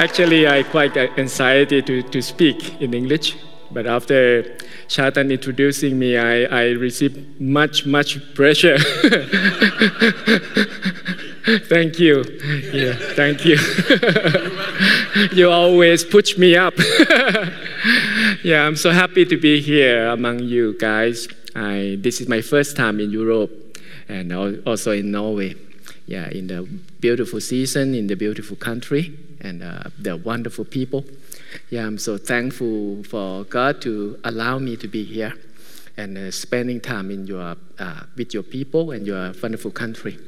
Actually, 0.00 0.48
I 0.48 0.62
quite 0.62 0.96
uh, 0.96 1.08
anxiety 1.18 1.82
to, 1.82 2.02
to 2.02 2.22
speak 2.22 2.80
in 2.80 2.94
English, 2.94 3.36
but 3.70 3.86
after 3.86 4.44
Chatan 4.88 5.30
introducing 5.30 5.98
me, 5.98 6.16
I, 6.16 6.44
I 6.44 6.70
received 6.70 7.38
much, 7.38 7.84
much 7.84 8.18
pressure. 8.34 8.78
thank 11.68 11.98
you. 11.98 12.24
Yeah, 12.72 12.94
thank 13.14 13.44
you. 13.44 13.58
you 15.32 15.50
always 15.50 16.02
push 16.02 16.38
me 16.38 16.56
up. 16.56 16.72
yeah, 18.42 18.66
I'm 18.66 18.76
so 18.76 18.92
happy 18.92 19.26
to 19.26 19.36
be 19.36 19.60
here 19.60 20.06
among 20.06 20.38
you 20.38 20.78
guys. 20.78 21.28
I, 21.54 21.98
this 22.00 22.22
is 22.22 22.26
my 22.26 22.40
first 22.40 22.74
time 22.74 23.00
in 23.00 23.10
Europe 23.10 23.76
and 24.08 24.32
also 24.66 24.92
in 24.92 25.10
Norway. 25.10 25.56
Yeah, 26.06 26.30
in 26.30 26.46
the 26.46 26.62
beautiful 27.00 27.42
season, 27.42 27.94
in 27.94 28.06
the 28.06 28.16
beautiful 28.16 28.56
country, 28.56 29.14
and 29.40 29.62
uh, 29.62 29.84
the 29.98 30.16
wonderful 30.16 30.64
people. 30.64 31.04
Yeah, 31.70 31.86
I'm 31.86 31.98
so 31.98 32.18
thankful 32.18 33.02
for 33.04 33.44
God 33.44 33.80
to 33.82 34.18
allow 34.24 34.58
me 34.58 34.76
to 34.76 34.88
be 34.88 35.04
here 35.04 35.34
and 35.96 36.16
uh, 36.16 36.30
spending 36.30 36.80
time 36.80 37.10
in 37.10 37.26
your, 37.26 37.56
uh, 37.78 38.00
with 38.16 38.32
your 38.34 38.42
people 38.42 38.92
and 38.92 39.06
your 39.06 39.32
wonderful 39.42 39.70
country. 39.70 40.18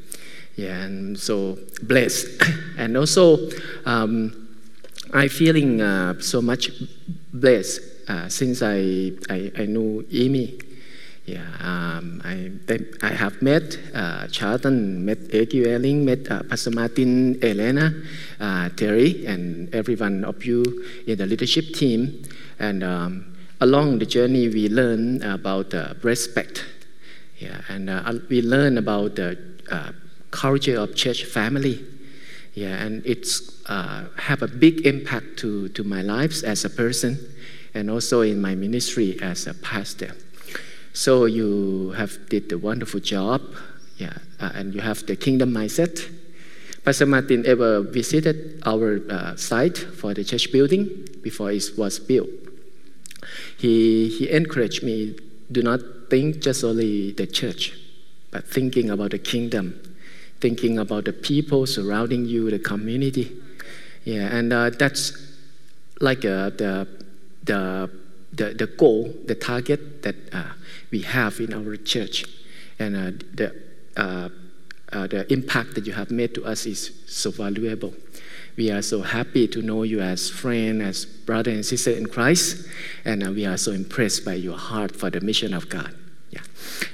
Yeah, 0.56 0.82
and 0.82 1.18
so 1.18 1.58
blessed. 1.82 2.42
and 2.78 2.96
also, 2.96 3.48
um, 3.86 4.48
I'm 5.12 5.28
feeling 5.28 5.80
uh, 5.80 6.20
so 6.20 6.42
much 6.42 6.70
blessed 7.32 7.80
uh, 8.08 8.28
since 8.28 8.62
I, 8.62 9.12
I, 9.30 9.52
I 9.56 9.66
knew 9.66 10.06
Amy 10.12 10.58
yeah, 11.24 11.46
um, 11.60 12.20
I, 12.24 12.50
I 13.00 13.10
have 13.10 13.40
met 13.42 13.78
uh, 13.94 14.26
Charlton, 14.26 15.04
met 15.04 15.18
Egi 15.28 15.66
Elling, 15.66 16.04
met 16.04 16.28
uh, 16.28 16.42
Pastor 16.42 16.72
Martin, 16.72 17.38
Elena, 17.44 17.94
uh, 18.40 18.68
Terry, 18.70 19.24
and 19.26 19.72
every 19.72 19.94
one 19.94 20.24
of 20.24 20.44
you 20.44 20.64
in 21.06 21.18
the 21.18 21.26
leadership 21.26 21.74
team. 21.74 22.24
And 22.58 22.82
um, 22.82 23.36
along 23.60 24.00
the 24.00 24.06
journey, 24.06 24.48
we 24.48 24.68
learn 24.68 25.22
about 25.22 25.72
uh, 25.74 25.94
respect. 26.02 26.64
Yeah, 27.38 27.60
and 27.68 27.88
uh, 27.88 28.14
we 28.28 28.42
learn 28.42 28.78
about 28.78 29.14
the 29.14 29.38
uh, 29.70 29.92
culture 30.32 30.78
of 30.78 30.96
church 30.96 31.24
family. 31.24 31.84
Yeah, 32.54 32.82
and 32.82 33.06
it's 33.06 33.64
uh, 33.66 34.06
have 34.16 34.42
a 34.42 34.48
big 34.48 34.86
impact 34.86 35.38
to, 35.38 35.68
to 35.68 35.84
my 35.84 36.02
life 36.02 36.42
as 36.42 36.64
a 36.64 36.70
person 36.70 37.18
and 37.74 37.90
also 37.90 38.20
in 38.22 38.40
my 38.40 38.56
ministry 38.56 39.18
as 39.22 39.46
a 39.46 39.54
pastor. 39.54 40.16
So 40.92 41.24
you 41.24 41.90
have 41.96 42.28
did 42.28 42.52
a 42.52 42.58
wonderful 42.58 43.00
job, 43.00 43.40
yeah, 43.96 44.18
uh, 44.40 44.50
and 44.54 44.74
you 44.74 44.80
have 44.80 45.06
the 45.06 45.16
kingdom 45.16 45.52
mindset. 45.52 46.10
Pastor 46.84 47.06
Martin 47.06 47.46
ever 47.46 47.80
visited 47.80 48.60
our 48.66 49.00
uh, 49.08 49.36
site 49.36 49.78
for 49.78 50.12
the 50.14 50.24
church 50.24 50.50
building 50.52 51.06
before 51.22 51.52
it 51.52 51.64
was 51.78 51.98
built. 51.98 52.28
He, 53.56 54.08
he 54.08 54.28
encouraged 54.30 54.82
me, 54.82 55.16
do 55.50 55.62
not 55.62 55.80
think 56.10 56.42
just 56.42 56.64
only 56.64 57.12
the 57.12 57.26
church, 57.26 57.78
but 58.30 58.46
thinking 58.48 58.90
about 58.90 59.12
the 59.12 59.18
kingdom, 59.18 59.80
thinking 60.40 60.78
about 60.78 61.04
the 61.04 61.12
people 61.12 61.66
surrounding 61.66 62.26
you, 62.26 62.50
the 62.50 62.58
community. 62.58 63.30
Yeah, 64.04 64.36
and 64.36 64.52
uh, 64.52 64.70
that's 64.70 65.12
like 66.00 66.24
uh, 66.24 66.50
the, 66.50 66.88
the, 67.44 67.90
the, 68.32 68.54
the 68.54 68.66
goal, 68.66 69.14
the 69.26 69.36
target 69.36 70.02
that 70.02 70.16
uh, 70.32 70.50
we 70.92 71.00
have 71.00 71.40
in 71.40 71.52
our 71.52 71.76
church. 71.76 72.26
And 72.78 72.94
uh, 72.94 73.24
the, 73.34 73.62
uh, 73.96 74.28
uh, 74.92 75.06
the 75.08 75.32
impact 75.32 75.74
that 75.74 75.86
you 75.86 75.94
have 75.94 76.10
made 76.10 76.34
to 76.34 76.44
us 76.44 76.66
is 76.66 76.92
so 77.06 77.30
valuable. 77.30 77.94
We 78.56 78.70
are 78.70 78.82
so 78.82 79.00
happy 79.00 79.48
to 79.48 79.62
know 79.62 79.82
you 79.82 80.00
as 80.00 80.28
friend, 80.28 80.82
as 80.82 81.06
brother 81.06 81.50
and 81.50 81.64
sister 81.64 81.90
in 81.90 82.06
Christ, 82.06 82.68
and 83.04 83.26
uh, 83.26 83.32
we 83.32 83.46
are 83.46 83.56
so 83.56 83.72
impressed 83.72 84.26
by 84.26 84.34
your 84.34 84.58
heart 84.58 84.94
for 84.94 85.08
the 85.08 85.22
mission 85.22 85.54
of 85.54 85.70
God. 85.70 85.94
Yeah. 86.30 86.42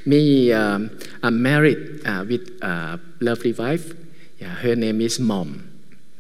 Me, 0.06 0.52
um, 0.52 0.96
I'm 1.24 1.42
married 1.42 2.06
uh, 2.06 2.24
with 2.28 2.62
a 2.62 3.00
lovely 3.18 3.52
wife. 3.52 3.92
Yeah, 4.38 4.54
her 4.54 4.76
name 4.76 5.00
is 5.00 5.18
Mom, 5.18 5.68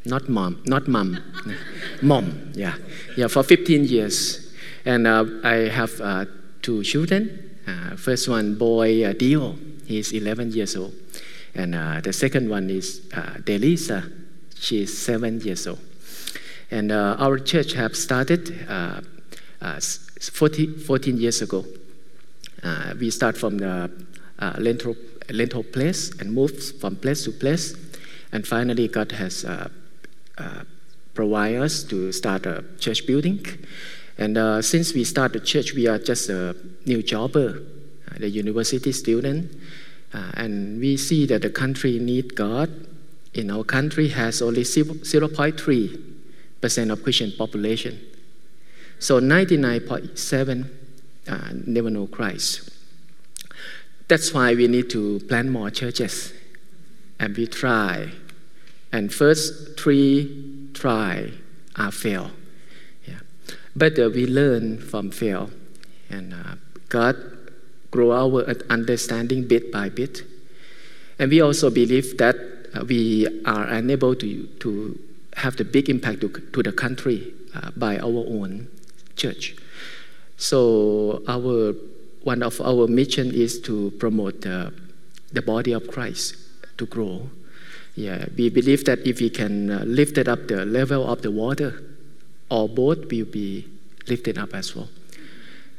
not 0.04 0.28
Mom, 0.28 0.60
not 0.66 0.88
Mom, 0.88 1.22
Mom. 2.02 2.50
Yeah, 2.54 2.74
yeah, 3.16 3.28
for 3.28 3.44
15 3.44 3.84
years, 3.84 4.52
and 4.84 5.06
uh, 5.06 5.24
I 5.44 5.68
have 5.68 6.28
two 6.62 6.82
children. 6.82 7.47
Uh, 7.68 7.96
first 7.96 8.26
one, 8.30 8.54
boy 8.54 9.04
uh, 9.04 9.12
Dio, 9.12 9.54
he's 9.84 10.12
11 10.12 10.52
years 10.52 10.74
old. 10.74 10.94
And 11.54 11.74
uh, 11.74 12.00
the 12.00 12.14
second 12.14 12.48
one 12.48 12.70
is 12.70 13.02
uh, 13.12 13.40
Delisa, 13.44 14.10
she's 14.58 14.96
seven 14.96 15.38
years 15.42 15.66
old. 15.66 15.80
And 16.70 16.90
uh, 16.90 17.16
our 17.18 17.38
church 17.38 17.74
have 17.74 17.94
started 17.94 18.66
uh, 18.70 19.02
uh, 19.60 19.80
40, 19.80 20.78
14 20.78 21.18
years 21.18 21.42
ago. 21.42 21.66
we 22.98 23.10
start 23.10 23.36
from 23.36 23.58
the 23.58 23.90
lentil 24.58 25.62
place 25.64 26.10
and 26.20 26.32
moved 26.32 26.80
from 26.80 26.96
place 26.96 27.24
to 27.24 27.32
place. 27.32 27.76
And 28.32 28.46
finally, 28.46 28.88
God 28.88 29.12
has 29.12 29.44
provided 31.12 31.60
us 31.60 31.82
to 31.84 32.12
start 32.12 32.46
a 32.46 32.64
church 32.78 33.06
building. 33.06 33.44
And 34.18 34.36
uh, 34.36 34.60
since 34.62 34.92
we 34.92 35.04
started 35.04 35.44
church, 35.44 35.74
we 35.74 35.86
are 35.86 35.98
just 35.98 36.28
a 36.28 36.56
new 36.84 37.02
jobber, 37.02 37.62
uh, 38.10 38.18
the 38.18 38.28
university 38.28 38.92
student. 38.92 39.52
Uh, 40.12 40.32
and 40.34 40.80
we 40.80 40.96
see 40.96 41.24
that 41.26 41.42
the 41.42 41.50
country 41.50 42.00
need 42.00 42.34
God. 42.34 42.70
In 43.34 43.50
our 43.50 43.62
country 43.62 44.08
has 44.08 44.40
only 44.42 44.62
0.3% 44.62 46.92
of 46.92 47.02
Christian 47.04 47.32
population. 47.38 48.00
So 48.98 49.20
99.7 49.20 50.68
uh, 51.28 51.50
never 51.66 51.90
know 51.90 52.08
Christ. 52.08 52.70
That's 54.08 54.32
why 54.32 54.54
we 54.54 54.66
need 54.66 54.88
to 54.90 55.20
plant 55.28 55.50
more 55.50 55.70
churches. 55.70 56.32
And 57.20 57.36
we 57.36 57.46
try. 57.46 58.10
And 58.90 59.12
first 59.12 59.78
three 59.78 60.70
try 60.72 61.30
are 61.76 61.92
fail. 61.92 62.30
But 63.78 63.96
uh, 63.96 64.10
we 64.12 64.26
learn 64.26 64.78
from 64.78 65.12
fail, 65.12 65.50
and 66.10 66.34
uh, 66.34 66.56
God 66.88 67.14
grow 67.92 68.10
our 68.10 68.42
understanding 68.68 69.46
bit 69.46 69.70
by 69.70 69.88
bit. 69.88 70.24
And 71.18 71.30
we 71.30 71.40
also 71.40 71.70
believe 71.70 72.18
that 72.18 72.34
uh, 72.74 72.84
we 72.84 73.28
are 73.44 73.64
unable 73.68 74.16
to, 74.16 74.46
to 74.46 74.98
have 75.36 75.56
the 75.56 75.64
big 75.64 75.88
impact 75.88 76.22
to, 76.22 76.28
to 76.28 76.62
the 76.62 76.72
country 76.72 77.32
uh, 77.54 77.70
by 77.76 77.98
our 77.98 78.24
own 78.26 78.66
church. 79.14 79.54
So 80.36 81.22
our 81.28 81.74
one 82.24 82.42
of 82.42 82.60
our 82.60 82.88
mission 82.88 83.32
is 83.32 83.60
to 83.60 83.92
promote 83.98 84.42
the, 84.42 84.72
the 85.32 85.40
body 85.40 85.72
of 85.72 85.86
Christ 85.86 86.36
to 86.78 86.86
grow. 86.86 87.30
Yeah, 87.94 88.26
we 88.36 88.50
believe 88.50 88.84
that 88.86 89.06
if 89.06 89.20
we 89.20 89.30
can 89.30 89.70
uh, 89.70 89.84
lift 89.86 90.18
it 90.18 90.26
up 90.26 90.48
the 90.48 90.64
level 90.64 91.08
of 91.08 91.22
the 91.22 91.30
water, 91.30 91.80
or 92.50 92.68
both 92.68 93.10
will 93.10 93.26
be 93.26 93.66
lifted 94.06 94.38
up 94.38 94.54
as 94.54 94.74
well. 94.74 94.88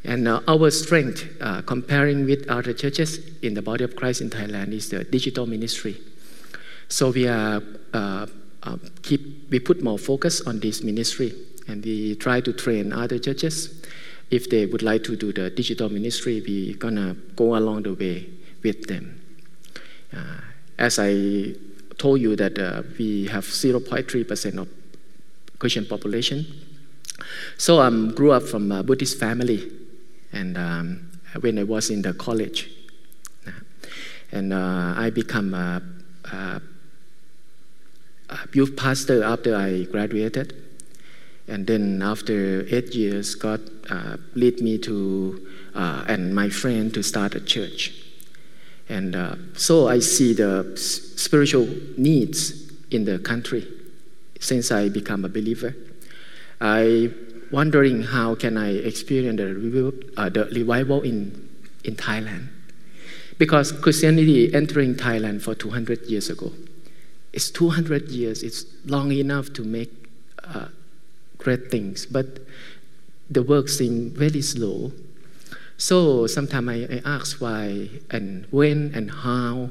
And 0.04 0.28
uh, 0.28 0.42
our 0.48 0.72
strength, 0.72 1.28
uh, 1.42 1.62
comparing 1.64 2.26
with 2.26 2.50
other 2.50 2.74
churches 2.74 3.20
in 3.42 3.54
the 3.54 3.62
body 3.62 3.84
of 3.84 3.96
Christ 3.96 4.22
in 4.22 4.30
Thailand, 4.30 4.74
is 4.74 4.90
the 4.90 5.04
digital 5.04 5.46
ministry. 5.46 5.98
So 6.88 7.12
we 7.12 7.28
are 7.28 7.62
uh, 7.94 8.28
uh 8.64 8.78
keep 9.04 9.50
we 9.50 9.60
put 9.60 9.84
more 9.84 9.98
focus 9.98 10.42
on 10.42 10.60
this 10.60 10.84
ministry, 10.84 11.34
and 11.68 11.84
we 11.84 12.16
try 12.16 12.40
to 12.42 12.54
train 12.54 12.94
other 12.94 13.20
churches. 13.20 13.84
If 14.32 14.50
they 14.50 14.66
would 14.66 14.84
like 14.84 15.04
to 15.06 15.16
do 15.16 15.34
the 15.34 15.50
digital 15.50 15.90
ministry, 15.90 16.42
We're 16.46 16.78
gonna 16.78 17.16
go 17.36 17.56
along 17.56 17.84
the 17.84 17.94
way 17.94 18.30
with 18.64 18.88
them. 18.88 19.20
Uh, 20.16 20.42
as 20.78 20.98
I 21.00 21.56
told 21.98 22.22
you 22.22 22.36
that 22.38 22.58
uh, 22.58 22.84
we 22.98 23.28
have 23.28 23.44
0.3 23.46 24.28
percent 24.28 24.60
of 24.60 24.79
Christian 25.60 25.86
population. 25.86 26.46
So 27.58 27.80
I 27.80 27.88
um, 27.88 28.14
grew 28.16 28.32
up 28.32 28.44
from 28.44 28.72
a 28.72 28.82
Buddhist 28.82 29.20
family, 29.20 29.70
and 30.32 30.58
um, 30.58 31.12
when 31.42 31.60
I 31.60 31.64
was 31.64 31.90
in 31.90 32.02
the 32.02 32.14
college, 32.14 32.72
and 34.32 34.54
uh, 34.54 34.94
I 34.96 35.10
become 35.10 35.54
a, 35.54 35.82
a, 36.32 36.62
a, 38.30 38.38
youth 38.54 38.76
pastor 38.78 39.24
after 39.24 39.56
I 39.56 39.84
graduated, 39.84 40.56
and 41.48 41.68
then 41.68 42.02
after 42.02 42.66
eight 42.74 42.96
years, 42.96 43.36
God 43.36 43.60
uh, 43.90 44.18
led 44.36 44.62
me 44.62 44.78
to 44.80 45.46
uh, 45.76 46.06
and 46.08 46.34
my 46.34 46.50
friend 46.50 46.94
to 46.94 47.04
start 47.04 47.36
a 47.36 47.42
church, 47.42 47.94
and 48.88 49.16
uh, 49.16 49.36
so 49.56 49.90
I 49.90 50.00
see 50.00 50.34
the 50.34 50.72
spiritual 50.78 51.68
needs 51.98 52.72
in 52.92 53.04
the 53.04 53.20
country 53.20 53.68
since 54.40 54.72
I 54.72 54.90
become 54.90 55.26
a 55.26 55.30
believer. 55.30 55.76
I 56.62 57.12
wondering 57.52 58.04
how 58.04 58.36
can 58.36 58.58
I 58.58 58.72
experience 58.72 59.38
the 59.38 59.54
revival, 59.54 61.00
uh, 61.00 61.02
in, 61.02 61.50
in 61.84 61.96
Thailand. 61.96 62.48
Because 63.38 63.72
Christianity 63.72 64.54
entering 64.54 64.96
Thailand 64.96 65.42
for 65.42 65.56
200 65.56 66.06
years 66.08 66.30
ago. 66.30 66.52
It's 67.32 67.50
200 67.52 68.10
years, 68.10 68.44
it's 68.44 68.66
long 68.86 69.12
enough 69.12 69.54
to 69.54 69.64
make 69.64 69.92
uh, 70.44 70.68
great 71.38 71.72
things, 71.72 72.06
but 72.06 72.40
the 73.30 73.44
work 73.44 73.70
seemed 73.70 74.14
very 74.14 74.42
slow. 74.42 74.92
So 75.78 76.28
sometimes 76.28 76.70
I, 76.70 76.96
I 76.96 77.02
ask 77.06 77.40
why 77.40 77.90
and 78.10 78.46
when 78.52 78.92
and 78.94 79.12
how 79.12 79.70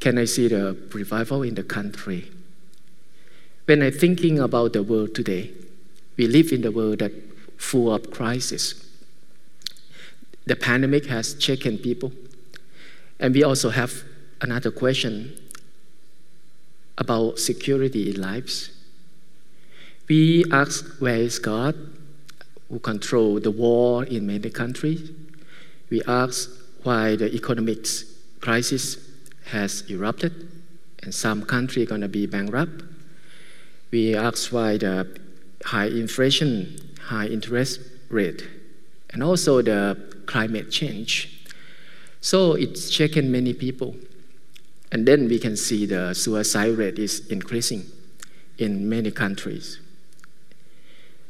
can 0.00 0.16
I 0.16 0.24
see 0.24 0.48
the 0.48 0.76
revival 0.94 1.42
in 1.42 1.54
the 1.54 1.62
country. 1.62 2.30
When 3.66 3.82
I'm 3.82 3.92
thinking 3.92 4.40
about 4.40 4.72
the 4.72 4.82
world 4.82 5.14
today, 5.14 5.52
we 6.16 6.26
live 6.26 6.52
in 6.52 6.62
the 6.62 6.72
world 6.72 6.98
that 6.98 7.12
full 7.56 7.94
of 7.94 8.10
crisis. 8.10 8.74
The 10.46 10.56
pandemic 10.56 11.06
has 11.06 11.36
shaken 11.38 11.78
people, 11.78 12.12
and 13.20 13.32
we 13.32 13.44
also 13.44 13.70
have 13.70 14.02
another 14.40 14.72
question 14.72 15.38
about 16.98 17.38
security 17.38 18.10
in 18.10 18.20
lives. 18.20 18.70
We 20.08 20.44
ask 20.50 20.84
where 21.00 21.16
is 21.16 21.38
God 21.38 21.76
who 22.68 22.80
control 22.80 23.38
the 23.38 23.52
war 23.52 24.04
in 24.04 24.26
many 24.26 24.50
countries? 24.50 25.10
We 25.88 26.02
ask 26.08 26.50
why 26.82 27.14
the 27.14 27.32
economic 27.32 27.86
crisis 28.40 28.98
has 29.46 29.88
erupted 29.88 30.48
and 31.02 31.14
some 31.14 31.44
countries 31.44 31.86
are 31.86 31.90
going 31.90 32.00
to 32.00 32.08
be 32.08 32.26
bankrupt. 32.26 32.82
We 33.92 34.16
ask 34.16 34.50
why 34.50 34.78
the 34.78 35.06
high 35.64 35.86
inflation, 35.86 36.78
high 37.00 37.26
interest 37.26 37.80
rate, 38.08 38.48
and 39.10 39.22
also 39.22 39.62
the 39.62 39.96
climate 40.26 40.70
change. 40.70 41.38
So 42.20 42.54
it's 42.54 42.90
shaken 42.90 43.30
many 43.30 43.52
people. 43.52 43.94
And 44.90 45.06
then 45.06 45.28
we 45.28 45.38
can 45.38 45.56
see 45.56 45.86
the 45.86 46.14
suicide 46.14 46.76
rate 46.76 46.98
is 46.98 47.26
increasing 47.28 47.84
in 48.58 48.88
many 48.88 49.10
countries. 49.10 49.78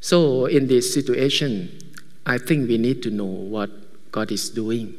So, 0.00 0.46
in 0.46 0.66
this 0.66 0.92
situation, 0.92 1.78
I 2.26 2.38
think 2.38 2.68
we 2.68 2.76
need 2.76 3.04
to 3.04 3.10
know 3.10 3.24
what 3.24 3.70
God 4.10 4.32
is 4.32 4.50
doing. 4.50 4.98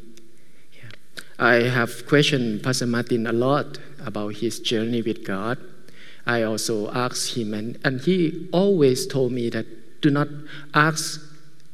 Yeah. 0.74 0.90
I 1.38 1.56
have 1.68 2.08
questioned 2.08 2.64
Pastor 2.64 2.88
Martin 2.88 3.28
a 3.28 3.34
lot 3.34 3.80
about 4.00 4.36
his 4.36 4.62
journey 4.62 5.02
with 5.02 5.26
God. 5.26 5.58
I 6.26 6.44
also 6.44 6.92
asked 6.92 7.36
him, 7.36 7.54
and, 7.54 7.78
and 7.84 8.02
he 8.02 8.48
always 8.52 9.06
told 9.06 9.32
me 9.32 9.50
that 9.50 9.66
do 10.02 10.10
not 10.10 10.28
ask 10.74 11.22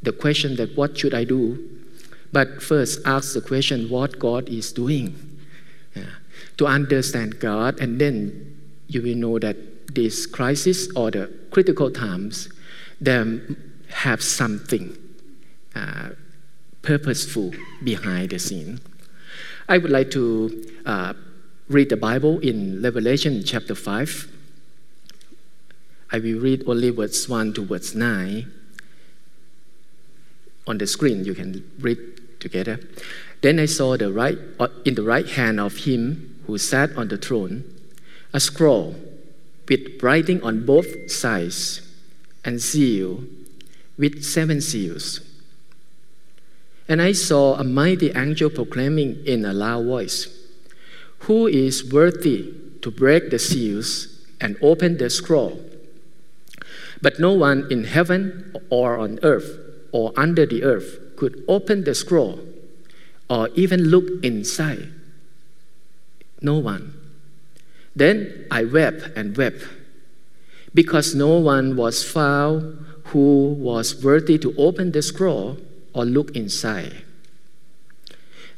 the 0.01 0.12
question 0.12 0.56
that 0.56 0.75
what 0.75 0.98
should 0.98 1.13
I 1.13 1.24
do, 1.24 1.68
but 2.31 2.62
first 2.62 3.01
ask 3.06 3.34
the 3.34 3.42
question 3.42 3.90
what 3.90 4.19
God 4.19 4.50
is 4.50 4.72
doing. 4.72 5.16
Yeah. 5.96 6.06
To 6.57 6.68
understand 6.68 7.40
God, 7.40 7.80
and 7.80 8.00
then 8.00 8.57
you 8.88 9.01
will 9.01 9.16
know 9.16 9.40
that 9.40 9.94
this 9.94 10.25
crisis 10.25 10.90
or 10.95 11.12
the 11.12 11.31
critical 11.52 11.92
times 11.92 12.50
they 13.02 13.40
have 13.90 14.22
something 14.22 14.95
uh, 15.75 16.10
purposeful 16.81 17.52
behind 17.84 18.31
the 18.31 18.40
scene. 18.40 18.80
I 19.68 19.78
would 19.78 19.92
like 19.92 20.12
to 20.12 20.66
uh, 20.86 21.13
read 21.69 21.90
the 21.90 21.98
Bible 21.98 22.40
in 22.40 22.81
Revelation 22.81 23.44
chapter 23.44 23.75
5. 23.75 24.39
I 26.12 26.20
will 26.20 26.40
read 26.40 26.64
only 26.66 26.90
verse 26.90 27.30
1 27.30 27.54
to 27.54 27.66
verse 27.66 27.94
9. 27.94 28.52
On 30.68 30.78
the 30.78 30.88
screen, 30.88 31.24
you 31.26 31.34
can 31.34 31.70
read 31.80 32.40
together. 32.40 32.80
Then 33.42 33.60
I 33.60 33.66
saw 33.66 33.96
the 33.96 34.12
right, 34.12 34.38
uh, 34.60 34.68
in 34.86 34.96
the 34.96 35.04
right 35.04 35.28
hand 35.28 35.60
of 35.60 35.78
him 35.78 36.44
who 36.48 36.58
sat 36.58 36.96
on 36.96 37.08
the 37.08 37.18
throne 37.18 37.64
a 38.34 38.40
scroll 38.40 38.96
with 39.68 40.02
writing 40.02 40.42
on 40.44 40.66
both 40.66 41.12
sides 41.12 41.82
and 42.44 42.62
seal 42.62 43.24
with 43.98 44.24
seven 44.24 44.62
seals. 44.62 45.22
And 46.88 47.02
I 47.02 47.12
saw 47.12 47.56
a 47.56 47.64
mighty 47.64 48.12
angel 48.12 48.50
proclaiming 48.50 49.24
in 49.26 49.46
a 49.46 49.54
loud 49.54 49.86
voice, 49.86 50.28
Who 51.20 51.48
is 51.48 51.92
worthy 51.92 52.54
to 52.82 52.90
break 52.90 53.30
the 53.30 53.38
seals 53.38 54.08
and 54.42 54.58
open 54.62 54.98
the 54.98 55.10
scroll? 55.10 55.69
But 57.01 57.19
no 57.19 57.34
one 57.34 57.68
in 57.72 57.86
heaven 57.86 58.56
or 58.69 58.98
on 58.98 59.19
earth 59.24 59.57
or 59.92 60.13
under 60.18 60.46
the 60.46 60.63
earth 60.63 61.00
could 61.16 61.44
open 61.48 61.84
the 61.84 61.96
scroll 61.96 62.40
or 63.30 63.50
even 63.56 63.90
look 63.90 64.06
inside. 64.24 64.92
No 66.42 66.57
one. 66.57 66.94
Then 67.96 68.48
I 68.51 68.63
wept 68.63 69.18
and 69.18 69.36
wept 69.36 69.63
because 70.74 71.16
no 71.16 71.40
one 71.40 71.75
was 71.75 72.04
found 72.04 72.86
who 73.06 73.54
was 73.54 74.04
worthy 74.04 74.38
to 74.38 74.56
open 74.57 74.92
the 74.92 75.02
scroll 75.02 75.57
or 75.94 76.06
look 76.06 76.36
inside. 76.36 77.04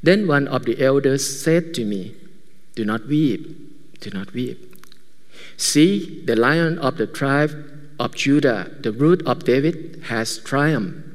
Then 0.04 0.28
one 0.28 0.48
of 0.48 0.66
the 0.66 0.82
elders 0.82 1.24
said 1.42 1.74
to 1.76 1.86
me, 1.86 2.16
Do 2.76 2.86
not 2.86 3.08
weep, 3.08 4.00
do 4.00 4.10
not 4.10 4.34
weep. 4.34 4.58
See, 5.58 6.24
the 6.26 6.36
lion 6.36 6.80
of 6.80 6.98
the 6.98 7.08
tribe 7.08 7.54
of 8.02 8.16
Judah, 8.16 8.76
the 8.80 8.92
root 8.92 9.22
of 9.28 9.44
David, 9.44 10.02
has 10.06 10.40
triumphed. 10.40 11.06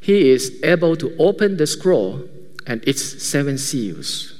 He 0.00 0.30
is 0.30 0.58
able 0.64 0.96
to 0.96 1.14
open 1.18 1.58
the 1.58 1.66
scroll 1.66 2.26
and 2.66 2.82
its 2.88 3.22
seven 3.22 3.58
seals. 3.58 4.34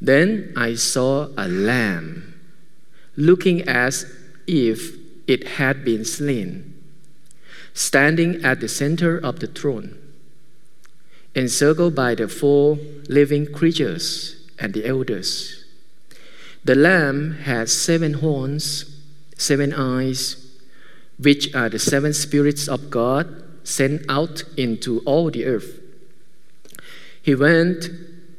Then 0.00 0.54
I 0.56 0.74
saw 0.74 1.28
a 1.36 1.46
lamb 1.46 2.40
looking 3.16 3.68
as 3.68 4.06
if 4.46 4.96
it 5.26 5.46
had 5.60 5.84
been 5.84 6.06
slain, 6.06 6.74
standing 7.74 8.42
at 8.42 8.60
the 8.60 8.68
center 8.68 9.18
of 9.18 9.40
the 9.40 9.46
throne, 9.46 9.98
encircled 11.34 11.94
by 11.94 12.14
the 12.14 12.28
four 12.28 12.78
living 13.08 13.52
creatures 13.52 14.48
and 14.58 14.72
the 14.72 14.86
elders. 14.86 15.64
The 16.64 16.76
Lamb 16.76 17.32
has 17.44 17.72
seven 17.72 18.14
horns, 18.14 18.91
seven 19.42 19.72
eyes, 19.72 20.46
which 21.18 21.54
are 21.54 21.68
the 21.68 21.78
seven 21.78 22.12
spirits 22.12 22.68
of 22.68 22.90
God 22.90 23.42
sent 23.64 24.02
out 24.08 24.44
into 24.56 25.00
all 25.00 25.30
the 25.30 25.44
earth. 25.44 25.80
He 27.20 27.34
went 27.34 27.90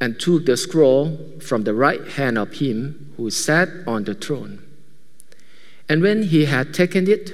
and 0.02 0.20
took 0.20 0.46
the 0.46 0.58
scroll 0.58 1.18
from 1.40 1.64
the 1.64 1.74
right 1.74 2.06
hand 2.08 2.38
of 2.38 2.54
him 2.54 3.14
who 3.18 3.30
sat 3.30 3.70
on 3.88 4.04
the 4.04 4.14
throne. 4.14 4.62
And 5.88 6.02
when 6.02 6.24
he 6.24 6.46
had 6.46 6.74
taken 6.74 7.10
it, 7.10 7.32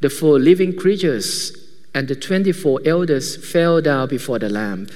the 0.00 0.08
four 0.08 0.38
living 0.38 0.76
creatures 0.76 1.56
and 1.94 2.08
the 2.08 2.14
24 2.14 2.80
elders 2.84 3.36
fell 3.36 3.80
down 3.80 4.08
before 4.08 4.38
the 4.38 4.48
Lamb. 4.48 4.88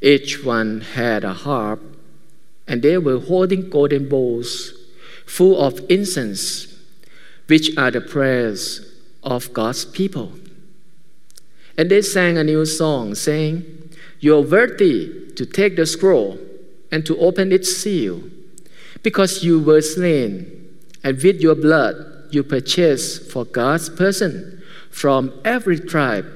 Each 0.00 0.44
one 0.44 0.80
had 0.80 1.24
a 1.24 1.32
harp, 1.32 1.80
and 2.66 2.82
they 2.82 2.98
were 2.98 3.18
holding 3.18 3.70
golden 3.70 4.08
bowls 4.08 4.72
full 5.26 5.60
of 5.60 5.80
incense, 5.88 6.78
which 7.46 7.76
are 7.76 7.90
the 7.90 8.00
prayers 8.00 8.92
of 9.22 9.52
God's 9.52 9.84
people. 9.84 10.32
And 11.76 11.90
they 11.90 12.02
sang 12.02 12.38
a 12.38 12.44
new 12.44 12.64
song, 12.64 13.14
saying, 13.14 13.90
You 14.20 14.36
are 14.36 14.42
worthy 14.42 15.30
to 15.34 15.44
take 15.44 15.76
the 15.76 15.86
scroll 15.86 16.38
and 16.92 17.04
to 17.06 17.18
open 17.18 17.52
its 17.52 17.76
seal, 17.76 18.22
because 19.02 19.42
you 19.42 19.60
were 19.60 19.82
slain 19.82 20.64
and 21.02 21.20
with 21.22 21.40
your 21.40 21.54
blood 21.54 21.94
you 22.30 22.42
purchased 22.42 23.30
for 23.30 23.44
God's 23.44 23.88
person 23.90 24.62
from 24.90 25.32
every 25.44 25.78
tribe 25.78 26.26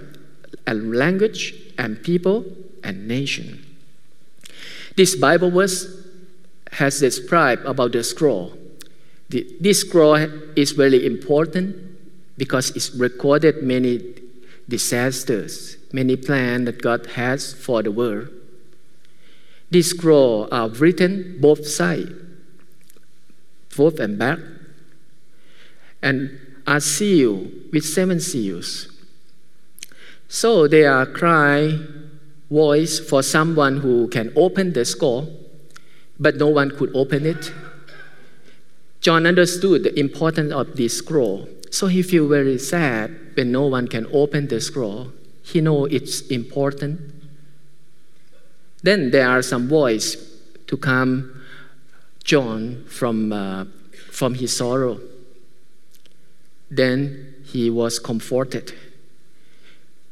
and 0.67 0.95
language 0.95 1.55
and 1.79 2.03
people 2.03 2.45
and 2.85 3.09
nation. 3.09 3.65
This 4.97 5.15
Bible 5.15 5.51
verse 5.51 5.87
has 6.73 7.01
described 7.01 7.65
about 7.65 7.93
the 7.93 8.05
scroll. 8.05 8.57
This 9.29 9.83
scroll 9.83 10.17
is 10.57 10.73
very 10.73 11.05
important 11.05 11.77
because 12.39 12.71
it's 12.71 12.95
recorded 12.95 13.63
many 13.63 14.01
disasters, 14.69 15.77
many 15.93 16.17
plans 16.17 16.65
that 16.67 16.81
God 16.81 17.07
has 17.15 17.53
for 17.53 17.83
the 17.83 17.91
world. 17.91 18.29
These 19.71 19.91
scrolls 19.91 20.49
are 20.51 20.69
written 20.69 21.39
both 21.41 21.67
sides, 21.67 22.11
forth 23.69 24.01
and 24.01 24.19
back, 24.19 24.39
and 26.01 26.41
are 26.67 26.81
sealed 26.81 27.51
with 27.73 27.85
seven 27.85 28.21
seals. 28.21 28.89
So 30.29 30.69
they 30.69 30.85
are 30.85 31.05
cry 31.05 31.79
voice 32.51 32.99
for 32.99 33.23
someone 33.23 33.79
who 33.79 34.09
can 34.09 34.33
open 34.37 34.73
the 34.73 34.87
scroll, 34.87 35.29
but 36.19 36.37
no 36.37 36.49
one 36.49 36.71
could 36.71 36.91
open 36.95 37.27
it. 37.27 37.53
John 39.09 39.25
understood 39.25 39.85
the 39.85 39.99
importance 39.99 40.53
of 40.53 40.77
this 40.77 40.99
scroll, 40.99 41.49
so 41.71 41.87
he 41.87 42.03
feel 42.03 42.29
very 42.29 42.59
sad 42.59 43.11
when 43.33 43.51
no 43.51 43.65
one 43.65 43.89
can 43.89 44.07
open 44.13 44.49
the 44.49 44.61
scroll. 44.61 45.13
He 45.43 45.63
know 45.63 45.87
it's 45.87 46.21
important. 46.27 47.01
Then 48.83 49.11
there 49.11 49.27
are 49.27 49.41
some 49.41 49.67
voice 49.67 50.15
to 50.67 50.77
calm 50.77 51.43
John 52.23 52.85
from, 52.87 53.33
uh, 53.33 53.65
from 54.11 54.35
his 54.35 54.55
sorrow. 54.55 55.01
then 56.71 57.35
he 57.47 57.71
was 57.71 57.99
comforted. 57.99 58.75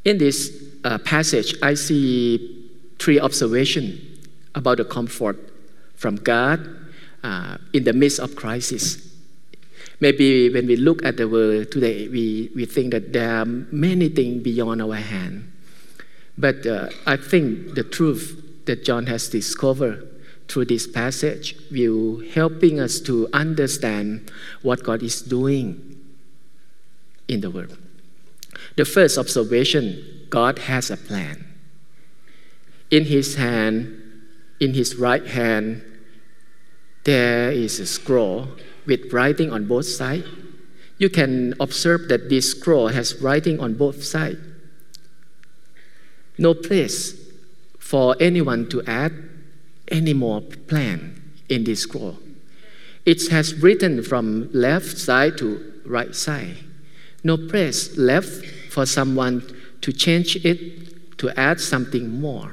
In 0.07 0.17
this 0.17 0.51
uh, 0.85 0.97
passage, 0.97 1.55
I 1.61 1.75
see 1.75 2.71
three 2.99 3.21
observations 3.21 4.01
about 4.55 4.79
the 4.79 4.87
comfort 4.87 5.37
from 5.97 6.17
God 6.17 6.86
uh, 7.23 7.59
in 7.73 7.85
the 7.85 7.93
midst 7.93 8.19
of 8.19 8.37
crisis. 8.37 9.03
Maybe 10.01 10.51
when 10.51 10.67
we 10.67 10.77
look 10.77 11.05
at 11.05 11.17
the 11.17 11.27
world 11.29 11.73
today, 11.73 12.09
we, 12.09 12.51
we 12.55 12.67
think 12.67 12.93
that 12.93 13.13
there 13.13 13.31
are 13.31 13.45
many 13.45 14.09
things 14.09 14.43
beyond 14.43 14.83
our 14.83 14.97
hand. 14.97 15.53
But 16.37 16.67
uh, 16.67 16.91
I 17.07 17.17
think 17.17 17.75
the 17.75 17.83
truth 17.83 18.65
that 18.67 18.85
John 18.85 19.07
has 19.07 19.29
discovered 19.29 20.07
through 20.49 20.67
this 20.67 20.87
passage 20.87 21.57
will 21.71 22.23
helping 22.35 22.79
us 22.79 23.01
to 23.01 23.29
understand 23.33 24.31
what 24.63 24.83
God 24.83 25.03
is 25.03 25.23
doing 25.23 25.97
in 27.27 27.41
the 27.41 27.51
world. 27.51 27.77
The 28.77 28.85
first 28.85 29.19
observation, 29.19 30.27
God 30.29 30.59
has 30.61 30.91
a 30.91 30.97
plan. 30.97 31.45
In 32.91 33.05
his 33.07 33.37
hand, 33.37 34.03
in 34.61 34.75
his 34.75 34.97
right 34.97 35.27
hand, 35.27 35.83
there 37.07 37.53
is 37.53 37.79
a 37.79 37.87
scroll 37.87 38.49
with 38.85 39.13
writing 39.13 39.53
on 39.53 39.65
both 39.67 39.87
sides. 39.87 40.27
You 40.99 41.09
can 41.09 41.55
observe 41.61 42.09
that 42.09 42.29
this 42.29 42.51
scroll 42.51 42.89
has 42.89 43.23
writing 43.23 43.61
on 43.61 43.75
both 43.75 44.03
sides. 44.03 44.39
No 46.37 46.53
place 46.53 47.15
for 47.79 48.17
anyone 48.19 48.69
to 48.71 48.83
add 48.87 49.13
any 49.89 50.15
more 50.15 50.41
plan 50.41 51.23
in 51.49 51.63
this 51.63 51.83
scroll. 51.83 52.19
It 53.05 53.31
has 53.31 53.55
written 53.55 54.03
from 54.03 54.51
left 54.53 54.99
side 54.99 55.39
to 55.39 55.75
right 55.87 56.15
side. 56.15 56.57
No 57.23 57.37
place 57.37 57.97
left 57.97 58.45
for 58.71 58.85
someone 58.85 59.43
to 59.83 59.93
change 59.93 60.45
it, 60.45 61.19
to 61.19 61.31
add 61.39 61.61
something 61.61 62.21
more. 62.21 62.53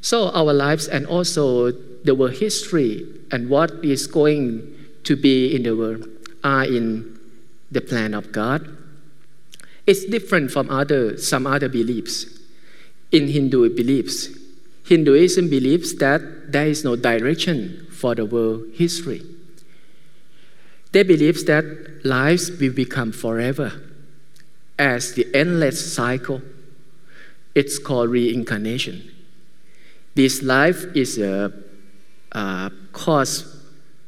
So 0.00 0.30
our 0.30 0.52
lives 0.52 0.88
and 0.88 1.06
also 1.06 1.72
the 2.04 2.14
world 2.14 2.34
history 2.34 3.06
and 3.30 3.48
what 3.48 3.70
is 3.84 4.06
going 4.06 4.62
to 5.04 5.16
be 5.16 5.54
in 5.54 5.62
the 5.62 5.76
world 5.76 6.06
are 6.44 6.64
in 6.64 7.18
the 7.70 7.80
plan 7.80 8.14
of 8.14 8.32
God. 8.32 8.76
It's 9.86 10.04
different 10.04 10.50
from 10.50 10.70
other 10.70 11.16
some 11.16 11.46
other 11.46 11.68
beliefs. 11.68 12.26
In 13.10 13.28
Hindu 13.28 13.74
beliefs, 13.74 14.28
Hinduism 14.84 15.48
believes 15.48 15.94
that 15.96 16.50
there 16.52 16.66
is 16.66 16.84
no 16.84 16.96
direction 16.96 17.86
for 17.90 18.14
the 18.14 18.24
world 18.24 18.64
history. 18.74 19.22
They 20.92 21.02
believe 21.02 21.46
that 21.46 22.04
lives 22.04 22.50
will 22.50 22.72
become 22.72 23.12
forever 23.12 23.72
as 24.78 25.14
the 25.14 25.26
endless 25.34 25.94
cycle. 25.94 26.42
It's 27.54 27.78
called 27.78 28.10
reincarnation. 28.10 29.10
This 30.14 30.42
life 30.42 30.84
is 30.94 31.18
a, 31.18 31.52
a 32.32 32.70
cause, 32.92 33.56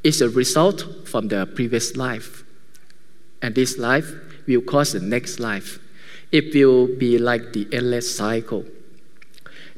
is 0.02 0.20
a 0.20 0.28
result 0.28 1.06
from 1.06 1.28
the 1.28 1.46
previous 1.46 1.96
life. 1.96 2.44
And 3.40 3.54
this 3.54 3.78
life 3.78 4.10
will 4.46 4.62
cause 4.62 4.92
the 4.92 5.00
next 5.00 5.38
life. 5.38 5.78
It 6.32 6.54
will 6.54 6.86
be 6.86 7.18
like 7.18 7.52
the 7.52 7.68
endless 7.72 8.14
cycle. 8.16 8.64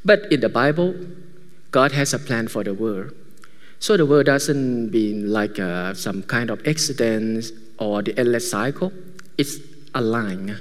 But 0.05 0.33
in 0.33 0.41
the 0.41 0.49
Bible, 0.49 0.95
God 1.71 1.93
has 1.93 2.15
a 2.15 2.19
plan 2.19 2.49
for 2.49 2.65
the 2.65 2.73
world. 2.73 3.13
So 3.79 3.97
the 3.97 4.07
world 4.07 4.27
doesn't 4.27 4.91
be 4.91 5.15
like 5.15 5.59
uh, 5.59 5.95
some 5.95 6.23
kind 6.23 6.51
of 6.51 6.67
accident 6.67 7.47
or 7.79 8.03
the 8.03 8.19
endless 8.19 8.51
cycle. 8.51 8.93
It's 9.37 9.59
a 9.95 10.01
line. 10.01 10.59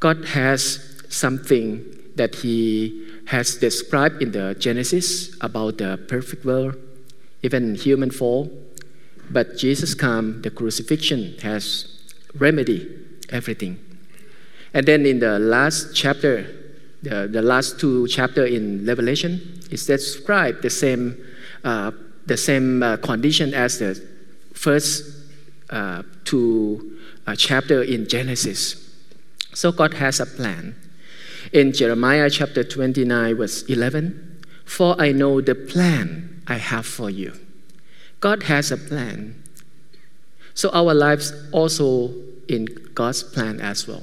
God 0.00 0.24
has 0.26 1.02
something 1.08 1.84
that 2.16 2.36
He 2.36 3.05
has 3.26 3.56
described 3.56 4.22
in 4.22 4.32
the 4.32 4.54
Genesis 4.58 5.36
about 5.40 5.78
the 5.78 5.98
perfect 6.08 6.44
world, 6.44 6.76
even 7.42 7.74
human 7.74 8.10
fall. 8.10 8.50
But 9.30 9.56
Jesus 9.56 9.94
come, 9.94 10.42
the 10.42 10.50
crucifixion 10.50 11.36
has 11.42 12.00
remedy 12.34 12.88
everything. 13.30 13.78
And 14.72 14.86
then 14.86 15.06
in 15.06 15.18
the 15.20 15.38
last 15.38 15.94
chapter, 15.94 16.46
the, 17.02 17.26
the 17.26 17.42
last 17.42 17.80
two 17.80 18.06
chapter 18.08 18.44
in 18.44 18.86
Revelation, 18.86 19.60
it 19.70 19.84
described 19.86 20.62
the 20.62 20.70
same, 20.70 21.16
uh, 21.64 21.90
the 22.26 22.36
same 22.36 22.82
uh, 22.82 22.96
condition 22.98 23.54
as 23.54 23.78
the 23.78 24.00
first 24.54 25.04
uh, 25.70 26.02
two 26.24 26.98
uh, 27.26 27.34
chapter 27.34 27.82
in 27.82 28.06
Genesis. 28.06 28.94
So 29.52 29.72
God 29.72 29.94
has 29.94 30.20
a 30.20 30.26
plan. 30.26 30.74
In 31.52 31.72
Jeremiah 31.72 32.28
chapter 32.28 32.64
29, 32.64 33.36
verse 33.36 33.62
11, 33.64 34.42
for 34.64 35.00
I 35.00 35.12
know 35.12 35.40
the 35.40 35.54
plan 35.54 36.42
I 36.46 36.56
have 36.56 36.86
for 36.86 37.08
you. 37.08 37.32
God 38.20 38.44
has 38.44 38.72
a 38.72 38.76
plan. 38.76 39.42
So 40.54 40.70
our 40.70 40.94
lives 40.94 41.32
also 41.52 42.12
in 42.48 42.66
God's 42.94 43.22
plan 43.22 43.60
as 43.60 43.86
well. 43.86 44.02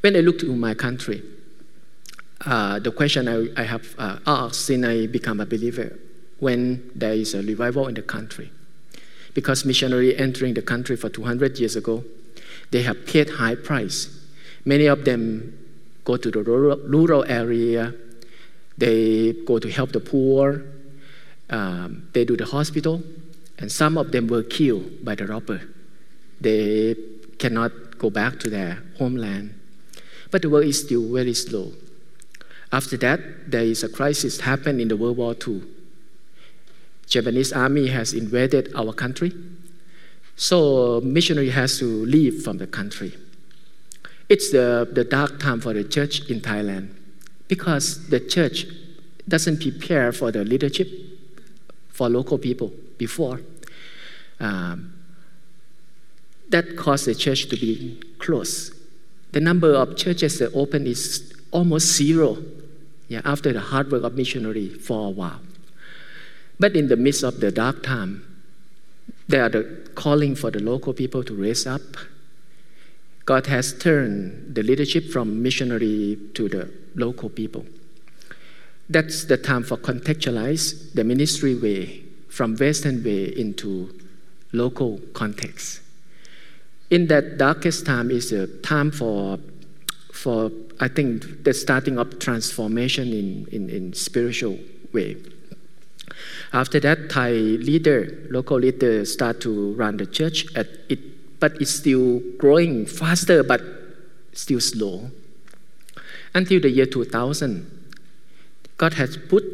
When 0.00 0.16
I 0.16 0.20
look 0.20 0.38
to 0.40 0.54
my 0.54 0.74
country, 0.74 1.22
uh, 2.44 2.78
the 2.78 2.90
question 2.90 3.28
I, 3.28 3.60
I 3.60 3.64
have 3.64 3.94
uh, 3.98 4.18
asked 4.26 4.66
since 4.66 4.84
I 4.84 5.06
become 5.06 5.40
a 5.40 5.46
believer, 5.46 5.98
when 6.38 6.90
there 6.94 7.12
is 7.12 7.34
a 7.34 7.42
revival 7.42 7.86
in 7.88 7.94
the 7.94 8.02
country, 8.02 8.50
because 9.34 9.64
missionary 9.64 10.16
entering 10.16 10.54
the 10.54 10.62
country 10.62 10.96
for 10.96 11.08
200 11.08 11.58
years 11.58 11.76
ago, 11.76 12.02
they 12.70 12.82
have 12.82 13.06
paid 13.06 13.28
high 13.30 13.54
price. 13.54 14.08
Many 14.64 14.86
of 14.86 15.04
them 15.04 15.58
go 16.04 16.16
to 16.16 16.30
the 16.30 16.42
rural, 16.42 16.78
rural 16.78 17.24
area, 17.24 17.94
they 18.78 19.32
go 19.46 19.58
to 19.58 19.70
help 19.70 19.92
the 19.92 20.00
poor, 20.00 20.62
um, 21.50 22.08
they 22.12 22.24
do 22.24 22.36
the 22.36 22.46
hospital, 22.46 23.02
and 23.58 23.70
some 23.70 23.98
of 23.98 24.12
them 24.12 24.26
were 24.26 24.42
killed 24.42 25.04
by 25.04 25.14
the 25.14 25.26
robber. 25.26 25.60
They 26.40 26.96
cannot 27.38 27.98
go 27.98 28.10
back 28.10 28.40
to 28.40 28.50
their 28.50 28.82
homeland. 28.98 29.54
But 30.30 30.42
the 30.42 30.50
world 30.50 30.66
is 30.66 30.80
still 30.80 31.12
very 31.12 31.34
slow. 31.34 31.72
After 32.72 32.96
that, 32.98 33.50
there 33.50 33.64
is 33.64 33.82
a 33.82 33.88
crisis 33.88 34.40
happened 34.40 34.80
in 34.80 34.88
the 34.88 34.96
World 34.96 35.16
War 35.16 35.34
II. 35.34 35.62
Japanese 37.06 37.52
army 37.52 37.88
has 37.88 38.14
invaded 38.14 38.72
our 38.76 38.92
country, 38.92 39.32
so 40.36 41.00
missionary 41.00 41.50
has 41.50 41.78
to 41.80 41.84
leave 41.84 42.44
from 42.44 42.58
the 42.58 42.66
country. 42.68 43.12
It's 44.30 44.52
the, 44.52 44.88
the 44.92 45.02
dark 45.02 45.40
time 45.40 45.60
for 45.60 45.74
the 45.74 45.82
church 45.82 46.30
in 46.30 46.40
Thailand 46.40 46.94
because 47.48 48.08
the 48.10 48.20
church 48.20 48.64
doesn't 49.26 49.60
prepare 49.60 50.12
for 50.12 50.30
the 50.30 50.44
leadership 50.44 50.88
for 51.88 52.08
local 52.08 52.38
people 52.38 52.72
before. 52.96 53.40
Um, 54.38 54.94
that 56.48 56.76
caused 56.76 57.06
the 57.06 57.14
church 57.14 57.48
to 57.48 57.56
be 57.56 58.00
closed. 58.20 58.72
The 59.32 59.40
number 59.40 59.74
of 59.74 59.96
churches 59.96 60.38
that 60.38 60.52
open 60.54 60.86
is 60.86 61.34
almost 61.50 61.96
zero 61.96 62.38
yeah, 63.08 63.22
after 63.24 63.52
the 63.52 63.60
hard 63.60 63.90
work 63.90 64.04
of 64.04 64.14
missionary 64.14 64.68
for 64.68 65.08
a 65.08 65.10
while. 65.10 65.40
But 66.60 66.76
in 66.76 66.86
the 66.86 66.96
midst 66.96 67.24
of 67.24 67.40
the 67.40 67.50
dark 67.50 67.82
time, 67.82 68.24
they 69.26 69.40
are 69.40 69.48
the 69.48 69.90
calling 69.96 70.36
for 70.36 70.52
the 70.52 70.60
local 70.60 70.92
people 70.92 71.24
to 71.24 71.34
raise 71.34 71.66
up 71.66 71.82
God 73.30 73.46
has 73.46 73.72
turned 73.72 74.56
the 74.56 74.64
leadership 74.64 75.04
from 75.12 75.40
missionary 75.40 76.18
to 76.34 76.48
the 76.48 76.68
local 76.96 77.28
people. 77.28 77.64
That's 78.88 79.26
the 79.26 79.36
time 79.36 79.62
for 79.62 79.76
contextualize 79.76 80.92
the 80.94 81.04
ministry 81.04 81.54
way 81.54 82.02
from 82.28 82.56
Western 82.56 83.04
way 83.04 83.26
into 83.26 83.94
local 84.52 84.98
context. 85.14 85.80
In 86.90 87.06
that 87.06 87.38
darkest 87.38 87.86
time 87.86 88.10
is 88.10 88.32
a 88.32 88.48
time 88.62 88.90
for, 88.90 89.38
for 90.12 90.50
I 90.80 90.88
think, 90.88 91.44
the 91.44 91.54
starting 91.54 92.00
of 92.00 92.18
transformation 92.18 93.12
in, 93.12 93.46
in, 93.52 93.70
in 93.70 93.92
spiritual 93.92 94.58
way. 94.92 95.16
After 96.52 96.80
that, 96.80 97.10
Thai 97.10 97.30
leader, 97.30 98.26
local 98.28 98.58
leader, 98.58 99.04
start 99.04 99.40
to 99.42 99.72
run 99.74 99.98
the 99.98 100.06
church. 100.06 100.46
At 100.56 100.66
it 100.88 101.09
but 101.40 101.60
it's 101.60 101.70
still 101.70 102.20
growing 102.38 102.86
faster, 102.86 103.42
but 103.42 103.62
still 104.32 104.60
slow. 104.60 105.10
Until 106.34 106.60
the 106.60 106.70
year 106.70 106.86
2000, 106.86 107.66
God 108.76 108.94
has 108.94 109.16
put 109.16 109.44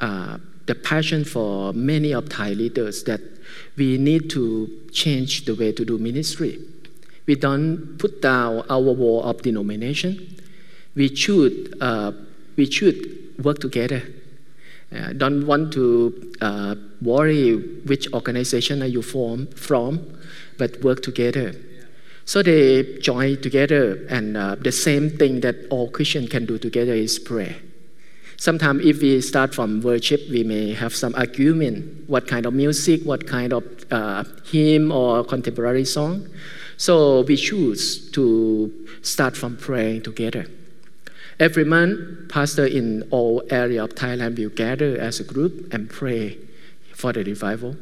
uh, 0.00 0.38
the 0.66 0.74
passion 0.74 1.24
for 1.24 1.72
many 1.72 2.12
of 2.12 2.28
Thai 2.28 2.50
leaders 2.50 3.04
that 3.04 3.20
we 3.76 3.98
need 3.98 4.28
to 4.30 4.68
change 4.92 5.44
the 5.44 5.54
way 5.54 5.72
to 5.72 5.84
do 5.84 5.98
ministry. 5.98 6.58
We 7.26 7.36
don't 7.36 7.98
put 7.98 8.22
down 8.22 8.64
our 8.68 8.80
wall 8.80 9.22
of 9.24 9.42
denomination. 9.42 10.36
We 10.94 11.14
should, 11.14 11.76
uh, 11.80 12.12
we 12.56 12.70
should 12.70 13.44
work 13.44 13.58
together. 13.58 14.02
Uh, 14.94 15.12
don't 15.12 15.46
want 15.46 15.72
to 15.72 16.32
uh, 16.40 16.74
worry 17.02 17.56
which 17.86 18.12
organization 18.12 18.82
are 18.82 18.86
you 18.86 19.02
form, 19.02 19.46
from 19.48 20.15
but 20.58 20.82
work 20.82 21.02
together. 21.02 21.54
So 22.24 22.42
they 22.42 22.98
join 22.98 23.40
together, 23.40 24.04
and 24.10 24.36
uh, 24.36 24.56
the 24.56 24.72
same 24.72 25.10
thing 25.10 25.40
that 25.40 25.56
all 25.70 25.88
Christians 25.90 26.28
can 26.28 26.44
do 26.44 26.58
together 26.58 26.92
is 26.92 27.18
pray. 27.18 27.56
Sometimes, 28.36 28.84
if 28.84 29.00
we 29.00 29.20
start 29.20 29.54
from 29.54 29.80
worship, 29.80 30.20
we 30.28 30.42
may 30.42 30.74
have 30.74 30.94
some 30.94 31.14
argument 31.14 32.08
what 32.08 32.26
kind 32.26 32.44
of 32.44 32.52
music, 32.52 33.02
what 33.02 33.26
kind 33.26 33.52
of 33.52 33.64
uh, 33.90 34.24
hymn 34.50 34.92
or 34.92 35.24
contemporary 35.24 35.84
song. 35.84 36.28
So 36.76 37.22
we 37.22 37.36
choose 37.36 38.10
to 38.10 38.70
start 39.02 39.36
from 39.36 39.56
praying 39.56 40.02
together. 40.02 40.46
Every 41.38 41.64
month, 41.64 42.28
pastor 42.28 42.66
in 42.66 43.06
all 43.10 43.42
area 43.50 43.84
of 43.84 43.94
Thailand 43.94 44.36
will 44.38 44.50
gather 44.50 44.98
as 44.98 45.20
a 45.20 45.24
group 45.24 45.72
and 45.72 45.88
pray 45.88 46.38
for 46.92 47.12
the 47.12 47.24
revival. 47.24 47.76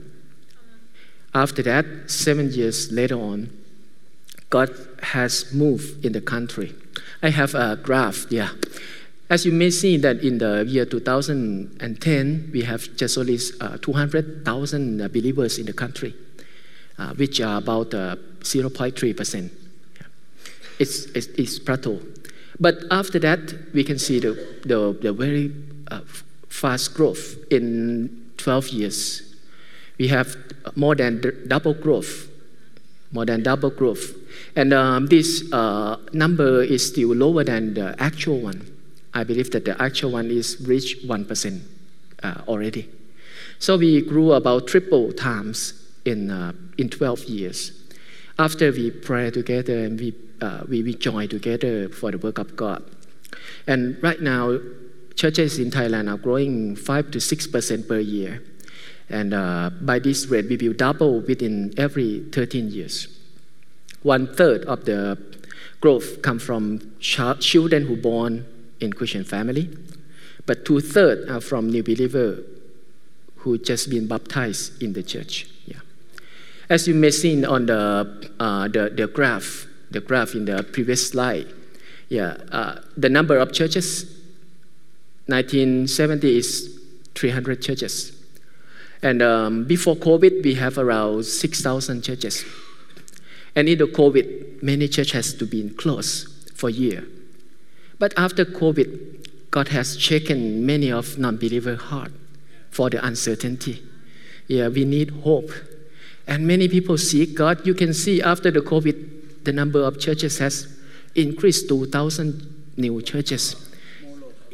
After 1.35 1.63
that, 1.63 1.87
seven 2.07 2.53
years 2.53 2.93
later 2.93 3.17
on, 3.17 3.51
God 4.51 4.71
has 5.03 5.53
moved 5.53 6.05
in 6.05 6.13
the 6.13 6.21
country. 6.21 6.75
I 7.23 7.31
have 7.31 7.55
a 7.55 7.77
graph, 7.77 8.27
yeah. 8.31 8.51
As 9.29 9.45
you 9.45 9.53
may 9.53 9.71
see 9.71 9.97
that 9.97 10.23
in 10.23 10.39
the 10.39 10.65
year 10.67 10.85
2010, 10.85 12.51
we 12.53 12.63
have 12.63 12.95
just 12.97 13.19
only 13.19 13.39
uh, 13.61 13.79
200,000 13.79 15.01
uh, 15.01 15.09
believers 15.09 15.59
in 15.59 15.67
the 15.67 15.73
country, 15.73 16.15
uh, 16.99 17.15
which 17.15 17.41
are 17.41 17.59
about 17.59 17.91
0.3%. 17.91 19.45
Uh, 19.45 20.05
it's, 20.79 21.07
it's, 21.07 21.27
it's 21.27 21.59
plateau. 21.59 22.01
But 22.61 22.85
after 22.91 23.19
that, 23.21 23.41
we 23.73 23.83
can 23.83 23.99
see 23.99 24.21
the, 24.21 24.35
the, 24.65 24.97
the 25.01 25.13
very 25.13 25.53
uh, 25.91 26.01
fast 26.49 26.95
growth 26.95 27.37
in 27.51 28.31
12 28.37 28.69
years. 28.69 29.34
We 29.99 30.09
have 30.09 30.37
more 30.75 30.95
than 30.95 31.23
double 31.47 31.75
growth, 31.75 32.29
more 33.13 33.25
than 33.25 33.43
double 33.43 33.71
growth. 33.71 34.15
And 34.57 34.73
um, 34.73 35.07
this 35.07 35.51
uh, 35.53 35.99
number 36.13 36.63
is 36.63 36.87
still 36.87 37.15
lower 37.15 37.45
than 37.45 37.75
the 37.75 37.95
actual 37.99 38.41
one. 38.41 38.71
I 39.13 39.23
believe 39.23 39.51
that 39.53 39.65
the 39.65 39.81
actual 39.81 40.13
one 40.13 40.31
is 40.31 40.61
reached 40.67 41.07
1% 41.07 41.61
uh, 42.23 42.35
already. 42.49 42.91
So 43.59 43.77
we 43.79 44.03
grew 44.03 44.33
about 44.33 44.67
triple 44.67 45.13
times 45.13 45.75
in, 46.05 46.31
uh, 46.31 46.53
in 46.77 46.89
12 46.89 47.25
years. 47.25 47.73
After 48.39 48.73
we 48.73 48.91
pray 48.91 49.31
together 49.31 49.79
and 49.85 49.99
we, 49.99 50.15
uh, 50.41 50.65
we, 50.69 50.83
we 50.83 50.95
join 50.95 51.29
together 51.29 51.89
for 51.89 52.11
the 52.11 52.19
work 52.19 52.39
of 52.39 52.57
God. 52.57 52.83
And 53.67 54.03
right 54.03 54.21
now, 54.21 54.59
churches 55.15 55.59
in 55.59 55.71
Thailand 55.71 56.13
are 56.13 56.17
growing 56.17 56.75
5 56.75 57.11
to 57.13 57.19
6% 57.19 57.89
per 57.89 58.01
year. 58.01 58.43
And 59.09 59.35
uh, 59.35 59.71
by 59.81 59.99
this 59.99 60.27
rate, 60.27 60.49
we 60.49 60.57
will 60.57 60.75
double 60.75 61.21
within 61.21 61.75
every 61.77 62.25
13 62.33 62.71
years. 62.71 63.09
One 64.03 64.35
third 64.35 64.65
of 64.65 64.85
the 64.85 65.19
growth 65.81 66.23
come 66.23 66.39
from 66.39 66.93
ch- 67.01 67.41
children 67.41 67.87
who 67.87 67.97
born 67.97 68.47
in 68.81 68.93
Christian 68.93 69.25
family, 69.25 69.69
but 70.47 70.65
two 70.65 70.81
thirds 70.81 71.31
are 71.31 71.41
from 71.41 71.71
new 71.71 71.83
believer 71.83 72.43
who 73.37 73.59
just 73.59 73.91
been 73.91 74.07
baptized 74.07 74.83
in 74.83 74.95
the 74.95 75.03
church. 75.03 75.47
Yeah. 75.67 75.81
As 76.69 76.89
you 76.89 76.95
may 76.95 77.11
see 77.11 77.45
on 77.45 77.67
the, 77.67 78.33
uh, 78.41 78.69
the, 78.69 78.91
the 78.91 79.07
graph, 79.07 79.67
the 79.91 80.01
graph 80.01 80.35
in 80.35 80.47
the 80.47 80.63
previous 80.63 81.11
slide, 81.11 81.47
yeah, 82.09 82.37
uh, 82.51 82.81
the 82.97 83.09
number 83.09 83.37
of 83.39 83.53
churches, 83.53 84.05
1970 85.27 86.37
is 86.37 86.81
300 87.15 87.63
churches. 87.63 88.24
And 89.05 89.21
um, 89.21 89.65
before 89.65 89.97
COVID, 89.97 90.43
we 90.43 90.55
have 90.55 90.79
around 90.79 91.27
6,000 91.27 92.03
churches. 92.03 92.43
And 93.55 93.69
in 93.69 93.77
the 93.77 93.85
COVID, 93.85 94.63
many 94.63 94.89
churches 94.89 95.13
has 95.13 95.35
to 95.35 95.45
be 95.45 95.69
closed 95.69 96.27
for 96.57 96.71
a 96.71 96.73
year. 96.73 97.07
But 97.99 98.15
after 98.17 98.47
COVID, 98.47 99.51
God 99.51 99.69
has 99.69 100.01
shaken 100.01 100.65
many 100.65 100.91
of 100.91 101.19
non-believer 101.19 101.77
heart 101.77 102.13
for 102.71 102.89
the 102.89 103.05
uncertainty. 103.07 103.83
Yeah, 104.49 104.69
we 104.69 104.87
need 104.87 105.11
hope. 105.11 105.51
And 106.27 106.47
many 106.47 106.67
people 106.67 106.97
seek 106.97 107.35
God. 107.35 107.67
You 107.67 107.75
can 107.75 107.93
see 107.93 108.23
after 108.23 108.51
the 108.51 108.61
COVID, 108.61 109.45
the 109.45 109.53
number 109.53 109.81
of 109.83 110.01
churches 110.01 110.39
has 110.39 110.67
increased 111.15 111.69
to 111.69 111.85
2,000 111.85 112.73
new 112.79 113.03
churches. 113.03 113.71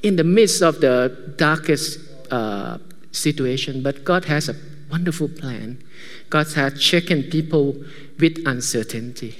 In 0.02 0.16
the 0.16 0.24
midst 0.24 0.60
of 0.60 0.80
the 0.80 1.34
darkest 1.36 2.00
uh, 2.32 2.78
situation, 3.12 3.82
but 3.82 4.04
God 4.04 4.24
has 4.26 4.48
a 4.48 4.56
wonderful 4.90 5.28
plan. 5.28 5.82
God 6.28 6.46
has 6.54 6.82
shaken 6.82 7.24
people 7.24 7.76
with 8.18 8.42
uncertainty. 8.46 9.38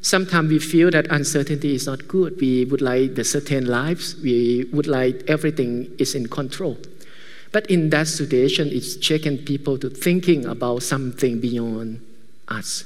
Sometimes 0.00 0.50
we 0.50 0.58
feel 0.58 0.90
that 0.90 1.06
uncertainty 1.08 1.74
is 1.74 1.86
not 1.86 2.06
good. 2.08 2.38
We 2.38 2.66
would 2.66 2.82
like 2.82 3.14
the 3.14 3.24
certain 3.24 3.66
lives. 3.66 4.16
We 4.22 4.68
would 4.72 4.86
like 4.86 5.22
everything 5.28 5.94
is 5.98 6.14
in 6.14 6.28
control. 6.28 6.76
But 7.52 7.70
in 7.70 7.90
that 7.90 8.08
situation, 8.08 8.68
it's 8.68 9.02
shaking 9.02 9.38
people 9.38 9.78
to 9.78 9.88
thinking 9.88 10.44
about 10.44 10.82
something 10.82 11.40
beyond 11.40 12.04
us, 12.48 12.84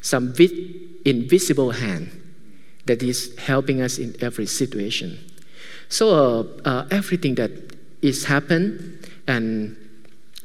some 0.00 0.32
invisible 1.04 1.72
hand 1.72 2.22
that 2.86 3.02
is 3.02 3.36
helping 3.38 3.82
us 3.82 3.98
in 3.98 4.14
every 4.20 4.46
situation. 4.46 5.18
So 5.88 6.10
uh, 6.64 6.68
uh, 6.68 6.86
everything 6.90 7.34
that 7.34 7.50
is 8.00 8.24
happen 8.24 9.00
and 9.26 9.76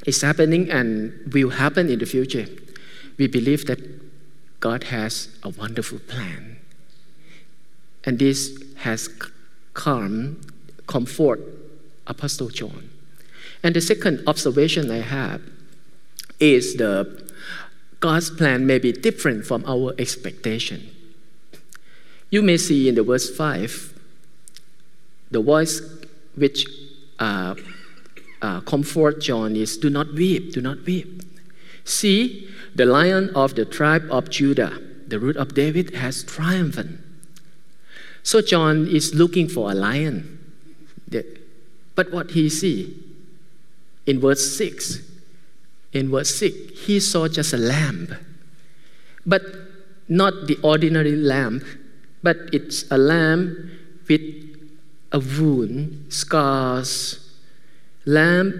it's 0.05 0.21
happening 0.21 0.69
and 0.69 1.33
will 1.33 1.49
happen 1.49 1.89
in 1.89 1.99
the 1.99 2.05
future, 2.05 2.47
we 3.17 3.27
believe 3.27 3.65
that 3.65 3.79
God 4.59 4.85
has 4.85 5.29
a 5.43 5.49
wonderful 5.49 5.99
plan. 5.99 6.57
And 8.05 8.17
this 8.19 8.61
has 8.77 9.09
calm, 9.73 10.41
comfort 10.87 11.39
Apostle 12.07 12.49
John. 12.49 12.89
And 13.63 13.75
the 13.75 13.81
second 13.81 14.23
observation 14.25 14.89
I 14.89 14.97
have 14.97 15.41
is 16.39 16.75
the 16.75 17.29
God's 17.99 18.29
plan 18.29 18.65
may 18.65 18.79
be 18.79 18.93
different 18.93 19.45
from 19.45 19.65
our 19.67 19.93
expectation. 19.97 20.89
You 22.29 22.41
may 22.41 22.57
see 22.57 22.87
in 22.87 22.95
the 22.95 23.03
verse 23.03 23.29
5 23.35 23.93
the 25.31 25.41
voice 25.41 25.81
which 26.35 26.65
uh, 27.19 27.55
uh, 28.41 28.61
comfort 28.61 29.21
John 29.21 29.55
is 29.55 29.77
do 29.77 29.89
not 29.89 30.13
weep, 30.13 30.53
do 30.53 30.61
not 30.61 30.85
weep. 30.85 31.23
See, 31.83 32.47
the 32.75 32.85
lion 32.85 33.31
of 33.35 33.55
the 33.55 33.65
tribe 33.65 34.05
of 34.11 34.29
Judah, 34.29 34.79
the 35.07 35.19
root 35.19 35.37
of 35.37 35.53
David, 35.53 35.95
has 35.95 36.23
triumphed. 36.23 36.87
So 38.23 38.41
John 38.41 38.87
is 38.87 39.15
looking 39.15 39.47
for 39.47 39.71
a 39.71 39.73
lion. 39.73 40.37
But 41.95 42.13
what 42.13 42.31
he 42.31 42.47
see? 42.47 42.95
In 44.05 44.21
verse 44.21 44.55
6, 44.55 44.99
in 45.91 46.09
verse 46.09 46.33
6, 46.35 46.85
he 46.85 46.99
saw 46.99 47.27
just 47.27 47.53
a 47.53 47.57
lamb. 47.57 48.15
But 49.25 49.41
not 50.07 50.47
the 50.47 50.57
ordinary 50.63 51.15
lamb, 51.15 51.63
but 52.23 52.37
it's 52.53 52.89
a 52.89 52.97
lamb 52.97 53.71
with 54.07 54.21
a 55.11 55.19
wound, 55.19 56.05
scars. 56.13 57.28
Lamb 58.09 58.55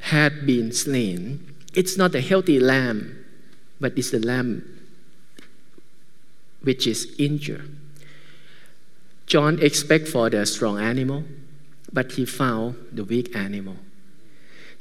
had 0.00 0.46
been 0.46 0.72
slain 0.72 1.56
it's 1.76 1.98
not 1.98 2.14
a 2.14 2.22
healthy 2.22 2.58
lamb, 2.58 3.22
but 3.78 3.92
it's 3.98 4.10
the 4.10 4.18
lamb 4.18 4.64
which 6.62 6.86
is 6.86 7.14
injured. 7.18 7.70
John 9.26 9.60
expect 9.60 10.08
for 10.08 10.30
the 10.30 10.46
strong 10.46 10.80
animal, 10.80 11.24
but 11.92 12.12
he 12.12 12.24
found 12.24 12.76
the 12.92 13.04
weak 13.04 13.36
animal. 13.36 13.76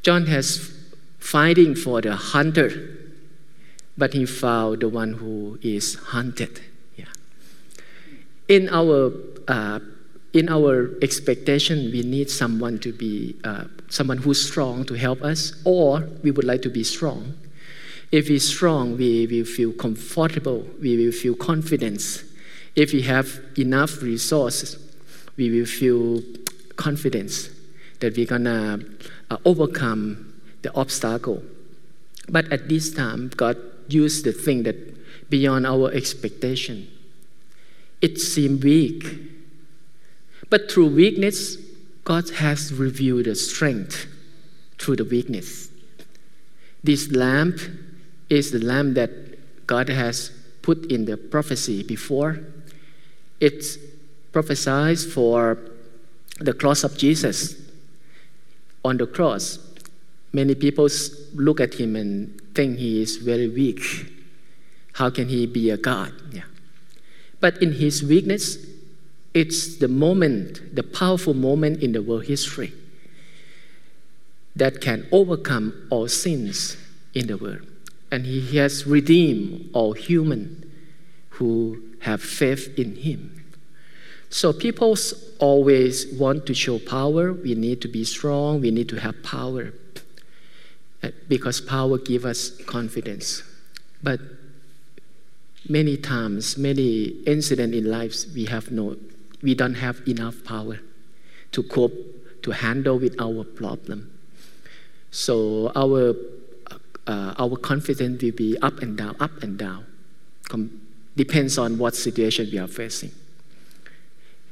John 0.03 0.27
has 0.27 0.71
fighting 1.19 1.75
for 1.75 1.99
the 1.99 2.15
hunter, 2.15 2.97
but 3.97 4.13
he 4.13 4.25
found 4.25 4.79
the 4.79 4.87
one 4.87 5.13
who 5.13 5.59
is 5.61 5.95
hunted. 5.95 6.61
Yeah. 6.95 7.11
In 8.47 8.69
our 8.69 9.11
uh, 9.49 9.79
in 10.35 10.49
our 10.49 10.91
expectation, 11.01 11.89
we 11.91 12.03
need 12.03 12.29
someone 12.29 12.77
to 12.79 12.91
be 12.91 13.37
uh, 13.45 13.63
someone 13.87 14.17
who's 14.17 14.45
strong 14.45 14.83
to 14.83 14.93
help 14.93 15.21
us, 15.21 15.53
or 15.63 16.09
we 16.23 16.29
would 16.29 16.43
like 16.43 16.61
to 16.61 16.69
be 16.69 16.83
strong. 16.83 17.33
If 18.11 18.27
we're 18.27 18.39
strong, 18.39 18.97
we 18.97 19.27
will 19.27 19.45
feel 19.45 19.71
comfortable, 19.71 20.67
we 20.81 20.97
will 20.97 21.13
feel 21.13 21.35
confidence. 21.35 22.25
If 22.75 22.91
we 22.91 23.01
have 23.03 23.39
enough 23.57 24.01
resources, 24.01 24.77
we 25.37 25.49
will 25.49 25.65
feel 25.65 26.21
confidence 26.75 27.49
that 28.01 28.17
we're 28.17 28.25
gonna 28.25 28.79
uh, 29.31 29.37
overcome 29.45 30.33
the 30.63 30.75
obstacle. 30.75 31.41
But 32.27 32.51
at 32.51 32.67
this 32.67 32.93
time, 32.93 33.31
God 33.37 33.55
used 33.87 34.25
the 34.25 34.33
thing 34.33 34.63
that 34.63 35.29
beyond 35.29 35.65
our 35.65 35.93
expectation. 35.93 36.89
It 38.01 38.19
seemed 38.19 38.65
weak 38.65 39.34
but 40.49 40.71
through 40.71 40.87
weakness, 40.87 41.57
God 42.03 42.29
has 42.29 42.73
revealed 42.73 43.25
the 43.25 43.35
strength 43.35 44.07
through 44.77 44.97
the 44.97 45.05
weakness. 45.05 45.69
This 46.83 47.11
lamp 47.11 47.59
is 48.29 48.51
the 48.51 48.59
lamp 48.59 48.93
that 48.95 49.09
God 49.65 49.89
has 49.89 50.31
put 50.61 50.91
in 50.91 51.05
the 51.05 51.17
prophecy 51.17 51.83
before. 51.83 52.39
It 53.39 53.63
prophesies 54.31 55.05
for 55.05 55.57
the 56.39 56.53
cross 56.53 56.83
of 56.83 56.97
Jesus. 56.97 57.55
On 58.83 58.97
the 58.97 59.07
cross, 59.07 59.57
many 60.31 60.53
people 60.53 60.87
look 61.33 61.59
at 61.59 61.73
him 61.73 61.95
and 61.95 62.39
think 62.53 62.77
he 62.77 63.01
is 63.01 63.17
very 63.17 63.47
weak. 63.47 63.81
How 64.93 65.09
can 65.09 65.27
he 65.27 65.45
be 65.47 65.71
a 65.71 65.77
God? 65.77 66.13
Yeah. 66.31 66.43
But 67.39 67.61
in 67.61 67.73
his 67.73 68.03
weakness, 68.03 68.57
it's 69.35 69.75
the 69.77 69.89
moment, 69.89 70.73
the 70.73 70.81
powerful 70.81 71.33
moment 71.33 71.83
in 71.83 71.91
the 71.91 72.01
world 72.01 72.25
history 72.25 72.73
that 74.55 74.79
can 74.79 75.05
overcome 75.11 75.87
all 75.91 76.07
sins 76.07 76.77
in 77.13 77.27
the 77.27 77.37
world. 77.37 77.67
And 78.11 78.25
he 78.25 78.57
has 78.57 78.87
redeemed 78.87 79.69
all 79.73 79.91
human 79.91 80.71
who 81.31 81.83
have 81.99 82.21
faith 82.21 82.79
in 82.79 82.95
him. 82.95 83.43
So 84.29 84.53
people 84.53 84.95
always 85.39 86.07
want 86.13 86.45
to 86.45 86.53
show 86.53 86.79
power. 86.79 87.33
We 87.33 87.55
need 87.55 87.81
to 87.81 87.89
be 87.89 88.05
strong. 88.05 88.61
We 88.61 88.71
need 88.71 88.87
to 88.89 88.99
have 89.01 89.21
power 89.21 89.73
uh, 91.03 91.11
because 91.27 91.59
power 91.59 91.97
gives 91.97 92.25
us 92.25 92.49
confidence. 92.63 93.43
But 94.01 94.21
many 95.67 95.97
times, 95.97 96.57
many 96.57 97.05
incidents 97.25 97.75
in 97.75 97.91
lives, 97.91 98.27
we 98.33 98.45
have 98.45 98.71
no, 98.71 98.95
we 99.45 99.53
don't 99.53 99.75
have 99.75 100.01
enough 100.07 100.43
power 100.43 100.79
to 101.51 101.63
cope, 101.63 101.93
to 102.41 102.51
handle 102.51 102.97
with 102.97 103.15
our 103.21 103.43
problem. 103.43 104.11
So 105.11 105.71
our 105.75 106.15
uh, 107.07 107.35
our 107.37 107.55
confidence 107.55 108.23
will 108.23 108.31
be 108.31 108.57
up 108.61 108.81
and 108.81 108.97
down, 108.97 109.15
up 109.19 109.43
and 109.43 109.57
down. 109.57 109.85
Com- 110.49 110.81
depends 111.15 111.57
on 111.57 111.77
what 111.77 111.95
situation 111.95 112.49
we 112.51 112.57
are 112.57 112.67
facing. 112.67 113.11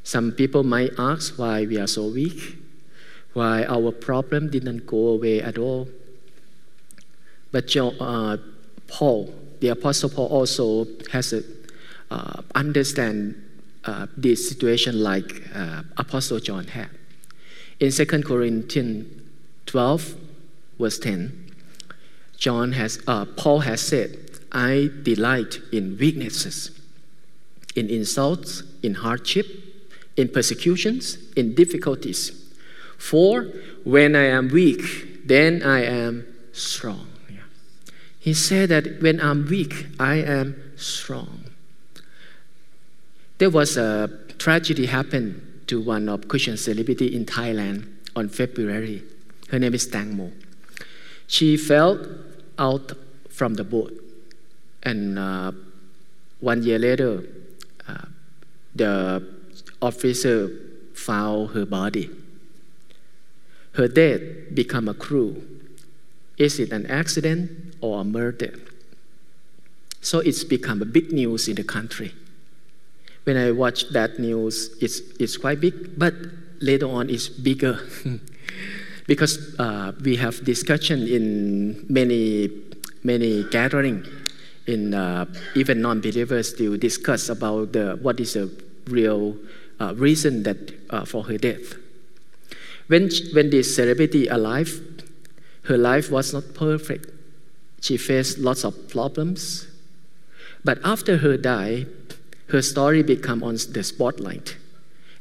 Some 0.04 0.32
people 0.32 0.64
might 0.64 0.92
ask 1.00 1.40
why 1.40 1.66
we 1.66 1.80
are 1.80 1.88
so 1.88 2.08
weak, 2.08 2.58
why 3.34 3.66
our 3.66 3.92
problem 3.92 4.50
didn't 4.52 4.86
go 4.86 5.08
away 5.18 5.42
at 5.42 5.58
all. 5.58 5.88
But 7.52 7.76
uh, 7.76 8.38
Paul, 8.88 9.34
the 9.60 9.70
Apostle 9.70 10.10
Paul, 10.10 10.28
also 10.28 10.86
has 11.12 11.34
a 11.34 11.42
uh, 12.12 12.42
understand 12.54 13.43
uh, 13.86 14.08
this 14.16 14.48
situation 14.48 15.02
like 15.02 15.44
uh, 15.54 15.84
Apostle 15.98 16.40
John 16.40 16.68
had. 16.68 16.90
In 17.80 17.92
2 17.92 18.06
Corinthians 18.06 19.22
12, 19.66 20.16
verse 20.80 21.00
10, 21.00 21.52
John 22.38 22.74
has, 22.74 23.02
uh, 23.08 23.26
Paul 23.26 23.60
has 23.60 23.82
said, 23.82 24.18
I 24.52 24.90
delight 25.02 25.60
in 25.72 25.98
weaknesses, 25.98 26.72
in 27.76 27.90
insults, 27.90 28.64
in 28.84 28.96
hardship, 28.96 29.48
in 30.16 30.30
persecutions, 30.30 31.18
in 31.36 31.56
difficulties. 31.56 32.32
For 32.98 33.44
when 33.84 34.16
I 34.16 34.26
am 34.26 34.50
weak, 34.50 35.26
then 35.28 35.64
I 35.64 35.84
am 35.84 36.26
strong. 36.52 37.08
Yeah. 37.30 37.42
He 38.20 38.34
said 38.34 38.70
that 38.70 39.02
when 39.02 39.20
I'm 39.20 39.48
weak, 39.48 39.88
I 40.00 40.16
am 40.16 40.56
strong. 40.76 41.43
There 43.44 43.50
was 43.50 43.76
a 43.76 44.10
tragedy 44.38 44.86
happened 44.86 45.66
to 45.68 45.82
one 45.82 46.08
of 46.08 46.30
Christian 46.30 46.56
celebrity 46.56 47.14
in 47.14 47.26
Thailand 47.26 47.86
on 48.16 48.30
February. 48.30 49.04
Her 49.50 49.60
name 49.60 49.74
is 49.74 49.86
Tang 49.86 50.16
Mo. 50.16 50.32
She 51.28 51.58
fell 51.58 52.00
out 52.58 52.94
from 53.28 53.56
the 53.56 53.66
boat, 53.66 53.92
and 54.84 55.20
uh, 55.20 55.52
one 56.40 56.64
year 56.64 56.80
later, 56.80 57.28
uh, 57.86 58.06
the 58.76 59.28
officer 59.82 60.50
found 60.94 61.50
her 61.50 61.66
body. 61.66 62.10
Her 63.74 63.90
death 63.90 64.22
became 64.54 64.88
a 64.88 64.94
clue. 64.94 65.44
Is 66.38 66.62
it 66.62 66.72
an 66.72 66.86
accident 66.86 67.76
or 67.82 68.00
a 68.00 68.04
murder? 68.06 68.58
So 70.00 70.20
it's 70.20 70.46
become 70.46 70.82
a 70.82 70.86
big 70.86 71.12
news 71.12 71.50
in 71.50 71.56
the 71.56 71.66
country. 71.66 72.14
When 73.24 73.38
I 73.38 73.52
watch 73.52 73.90
that 73.90 74.20
news, 74.20 74.76
it's, 74.82 75.00
it's 75.20 75.38
quite 75.38 75.62
big, 75.62 75.98
but 75.98 76.14
later 76.60 76.88
on 76.88 77.10
it's 77.10 77.30
bigger. 77.30 77.80
because 79.08 79.56
uh, 79.60 79.92
we 80.04 80.16
have 80.18 80.44
discussion 80.44 81.08
in 81.08 81.86
many, 81.90 82.50
many 83.04 83.44
gathering 83.50 84.06
in 84.66 84.94
uh, 84.94 85.26
even 85.56 85.82
non-believers 85.82 86.50
still 86.50 86.78
discuss 86.78 87.30
about 87.30 87.74
the, 87.74 87.98
what 88.02 88.20
is 88.20 88.34
the 88.34 88.50
real 88.88 89.36
uh, 89.80 89.94
reason 89.96 90.44
that 90.44 90.58
uh, 90.90 91.06
for 91.06 91.24
her 91.24 91.38
death. 91.38 91.76
When, 92.88 93.10
when 93.34 93.50
this 93.50 93.76
celebrity 93.76 94.28
alive, 94.28 94.82
her 95.64 95.78
life 95.78 96.12
was 96.12 96.34
not 96.34 96.54
perfect. 96.54 97.12
She 97.82 97.98
faced 97.98 98.38
lots 98.38 98.64
of 98.64 98.90
problems. 98.90 99.68
But 100.64 100.80
after 100.84 101.18
her 101.18 101.36
die, 101.38 101.86
her 102.54 102.62
story 102.62 103.02
become 103.02 103.44
on 103.44 103.58
the 103.72 103.84
spotlight. 103.84 104.58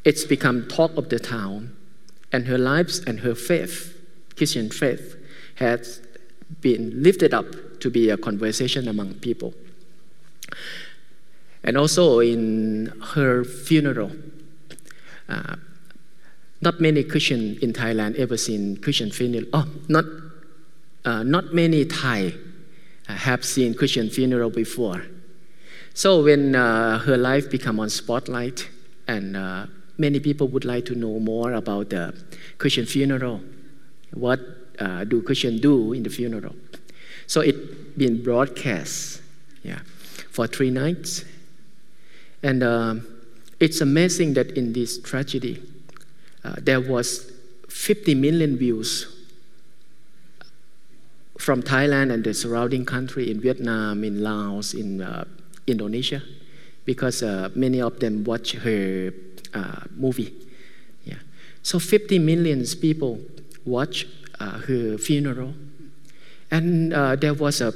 It's 0.05 0.27
become 0.27 0.68
talk 0.68 0.95
of 0.99 1.09
the 1.09 1.18
town, 1.18 1.75
and 2.31 2.47
her 2.47 2.59
lives 2.59 2.99
and 3.07 3.21
her 3.21 3.35
faith, 3.35 3.99
Christian 4.37 4.68
faith, 4.68 5.16
has 5.55 6.03
been 6.61 7.03
lifted 7.03 7.33
up 7.33 7.47
to 7.81 7.90
be 7.90 8.11
a 8.11 8.18
conversation 8.18 8.87
among 8.87 9.14
people. 9.14 9.55
And 11.64 11.79
also 11.79 12.18
in 12.18 12.92
her 13.14 13.45
funeral, 13.45 14.12
uh, 15.31 15.57
not 16.61 16.83
many 16.83 17.03
Christian 17.03 17.59
in 17.62 17.73
Thailand 17.73 18.16
ever 18.16 18.37
seen 18.37 18.77
Christian 18.77 19.11
funeral. 19.11 19.47
Oh, 19.55 19.66
not, 19.88 20.05
uh, 21.07 21.23
not 21.23 21.55
many 21.55 21.87
Thai 21.87 22.35
uh, 23.09 23.12
have 23.14 23.42
seen 23.42 23.73
Christian 23.73 24.11
funeral 24.11 24.51
before. 24.51 25.07
So 25.95 26.23
when 26.23 26.55
uh, 26.55 26.99
her 27.01 27.17
life 27.17 27.51
become 27.51 27.81
on 27.81 27.91
spotlight, 27.91 28.69
and 29.07 29.37
uh, 29.37 29.67
many 29.99 30.21
people 30.21 30.49
would 30.49 30.65
like 30.65 30.87
to 30.87 30.95
know 30.95 31.19
more 31.19 31.53
about 31.53 31.91
the 31.91 32.15
Christian 32.59 32.87
funeral, 32.87 33.41
what 34.13 34.41
uh, 34.79 35.05
do 35.05 35.23
Christian 35.23 35.59
do 35.59 35.93
in 35.93 36.03
the 36.03 36.11
funeral? 36.11 36.55
So 37.27 37.41
it 37.41 37.97
been 37.99 38.23
broadcast, 38.23 39.23
yeah, 39.63 39.81
for 40.31 40.47
three 40.47 40.71
nights, 40.71 41.25
and. 42.43 42.63
Um, 42.63 43.07
it's 43.63 43.81
amazing 43.81 44.35
that 44.35 44.51
in 44.59 44.73
this 44.73 44.99
tragedy, 44.99 45.63
uh, 46.43 46.57
there 46.59 46.81
was 46.81 47.31
50 47.69 48.17
million 48.17 48.59
views 48.59 49.07
from 51.39 51.63
Thailand 51.63 52.13
and 52.13 52.25
the 52.25 52.35
surrounding 52.35 52.85
country 52.85 53.31
in 53.31 53.41
Vietnam, 53.41 54.03
in 54.03 54.21
Laos, 54.21 54.75
in 54.75 55.01
uh, 55.01 55.27
Indonesia, 55.66 56.22
because 56.85 57.22
uh, 57.22 57.51
many 57.55 57.81
of 57.81 58.01
them 58.01 58.25
watch 58.25 58.53
her 58.53 59.12
uh, 59.55 59.81
movie. 59.96 60.33
Yeah. 61.05 61.20
So 61.62 61.79
50 61.79 62.18
million 62.18 62.64
people 62.81 63.20
watch 63.64 64.07
uh, 64.40 64.59
her 64.66 64.98
funeral. 64.98 65.55
And 66.51 66.92
uh, 66.92 67.16
there 67.16 67.35
was 67.35 67.61
a 67.62 67.72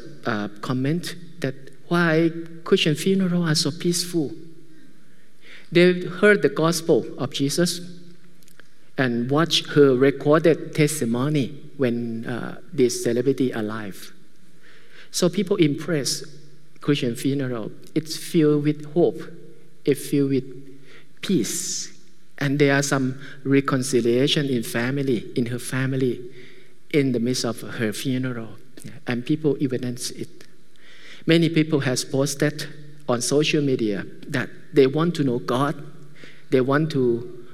comment 0.61 1.17
that 1.41 1.55
why 1.89 2.31
Christian 2.65 2.95
funeral 2.95 3.45
are 3.45 3.55
so 3.55 3.71
peaceful 3.71 4.33
they 5.73 6.03
heard 6.07 6.43
the 6.43 6.49
gospel 6.49 7.07
of 7.19 7.33
Jesus 7.33 7.81
and 8.97 9.31
watched 9.31 9.71
her 9.71 9.95
recorded 9.95 10.75
testimony 10.75 11.49
when 11.77 12.25
uh, 12.25 12.61
this 12.73 13.03
celebrity 13.03 13.51
alive. 13.51 14.13
So 15.11 15.29
people 15.29 15.57
impressed 15.57 16.25
Christian 16.87 17.17
funeral. 17.17 17.73
It's 17.97 18.17
filled 18.17 18.63
with 18.63 18.95
hope. 18.95 19.21
It's 19.85 20.09
filled 20.09 20.31
with 20.31 20.45
peace. 21.21 21.99
And 22.39 22.61
there 22.61 22.77
are 22.77 22.83
some 22.83 23.21
reconciliation 23.43 24.47
in 24.47 24.63
family, 24.63 25.33
in 25.35 25.47
her 25.47 25.59
family, 25.59 26.21
in 26.91 27.11
the 27.11 27.19
midst 27.19 27.45
of 27.45 27.61
her 27.61 27.93
funeral. 27.93 28.51
And 29.05 29.27
people 29.27 29.57
evidence 29.61 30.13
it. 30.13 30.29
Many 31.27 31.49
people 31.49 31.81
has 31.81 32.05
posted 32.05 32.69
on 33.09 33.21
social 33.21 33.63
media 33.63 34.07
that 34.29 34.49
they 34.73 34.87
want 34.87 35.17
to 35.17 35.25
know 35.25 35.41
God, 35.41 35.75
they 36.51 36.61
want 36.61 36.93
to 36.93 37.49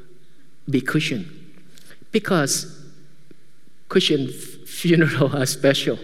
be 0.68 0.82
Christian. 0.82 1.54
Because 2.10 2.84
Christian 3.88 4.28
funeral 4.66 5.34
are 5.34 5.46
special. 5.46 5.98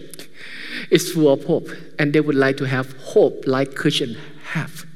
It's 0.91 1.13
full 1.13 1.33
of 1.33 1.45
hope, 1.45 1.69
and 1.99 2.13
they 2.13 2.21
would 2.21 2.35
like 2.35 2.57
to 2.59 2.65
have 2.65 2.97
hope 2.99 3.47
like 3.47 3.75
Christian 3.75 4.17
have. 4.53 4.87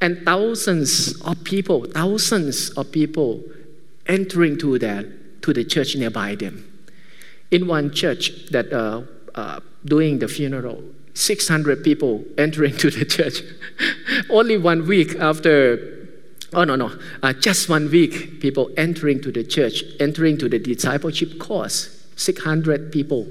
And 0.00 0.24
thousands 0.24 1.20
of 1.22 1.42
people, 1.44 1.86
thousands 1.86 2.70
of 2.70 2.92
people 2.92 3.42
entering 4.06 4.58
to 4.58 4.78
the, 4.78 5.12
to 5.42 5.52
the 5.52 5.64
church 5.64 5.96
nearby 5.96 6.34
them. 6.34 6.72
In 7.50 7.66
one 7.66 7.92
church 7.92 8.46
that 8.50 8.72
uh, 8.72 9.02
uh, 9.34 9.60
doing 9.84 10.18
the 10.18 10.28
funeral, 10.28 10.82
600 11.14 11.82
people 11.82 12.24
entering 12.36 12.76
to 12.76 12.90
the 12.90 13.04
church. 13.16 13.42
Only 14.28 14.58
one 14.58 14.86
week 14.86 15.16
after 15.16 15.96
Oh, 16.52 16.64
no, 16.64 16.76
no. 16.76 16.96
Uh, 17.22 17.32
just 17.32 17.68
one 17.68 17.90
week, 17.90 18.40
people 18.40 18.70
entering 18.76 19.20
to 19.22 19.32
the 19.32 19.44
church, 19.44 19.82
entering 19.98 20.38
to 20.38 20.48
the 20.48 20.58
discipleship 20.58 21.38
course. 21.38 22.06
600 22.16 22.92
people. 22.92 23.26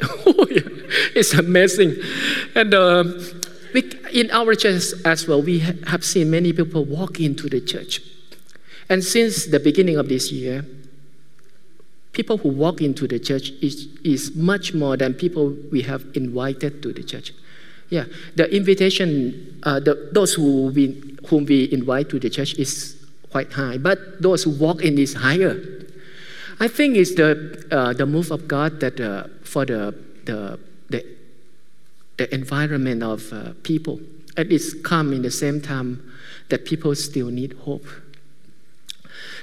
It's 1.14 1.32
amazing. 1.34 1.96
And 2.54 2.74
uh, 2.74 3.04
we, 3.74 3.90
in 4.12 4.30
our 4.30 4.54
church 4.54 4.92
as 5.04 5.26
well, 5.26 5.42
we 5.42 5.60
have 5.60 6.04
seen 6.04 6.30
many 6.30 6.52
people 6.52 6.84
walk 6.84 7.20
into 7.20 7.48
the 7.48 7.60
church. 7.60 8.00
And 8.88 9.02
since 9.02 9.46
the 9.46 9.60
beginning 9.60 9.96
of 9.96 10.08
this 10.08 10.30
year, 10.30 10.64
people 12.12 12.38
who 12.38 12.48
walk 12.48 12.80
into 12.80 13.06
the 13.06 13.18
church 13.18 13.50
is, 13.60 13.88
is 14.04 14.34
much 14.34 14.72
more 14.72 14.96
than 14.96 15.14
people 15.14 15.54
we 15.70 15.82
have 15.82 16.04
invited 16.14 16.82
to 16.82 16.92
the 16.92 17.02
church. 17.02 17.32
Yeah, 17.90 18.04
the 18.34 18.54
invitation, 18.54 19.60
uh, 19.62 19.80
the, 19.80 20.08
those 20.12 20.34
who 20.34 20.68
we, 20.68 21.16
whom 21.28 21.44
we 21.44 21.70
invite 21.72 22.08
to 22.10 22.18
the 22.18 22.30
church 22.30 22.54
is 22.54 22.96
quite 23.30 23.52
high, 23.52 23.78
but 23.78 24.22
those 24.22 24.44
who 24.44 24.50
walk 24.50 24.82
in 24.82 24.98
is 24.98 25.14
higher. 25.14 25.60
I 26.58 26.68
think 26.68 26.96
it's 26.96 27.14
the, 27.14 27.66
uh, 27.70 27.92
the 27.92 28.06
move 28.06 28.30
of 28.30 28.48
God 28.48 28.80
that 28.80 28.98
uh, 28.98 29.24
for 29.46 29.64
the, 29.64 29.94
the, 30.24 30.58
the, 30.88 31.04
the 32.16 32.34
environment 32.34 33.02
of 33.02 33.32
uh, 33.32 33.52
people. 33.62 34.00
And 34.36 34.52
it's 34.52 34.74
come 34.74 35.12
in 35.12 35.22
the 35.22 35.30
same 35.30 35.60
time 35.60 36.12
that 36.48 36.64
people 36.64 36.94
still 36.94 37.28
need 37.28 37.54
hope. 37.64 37.86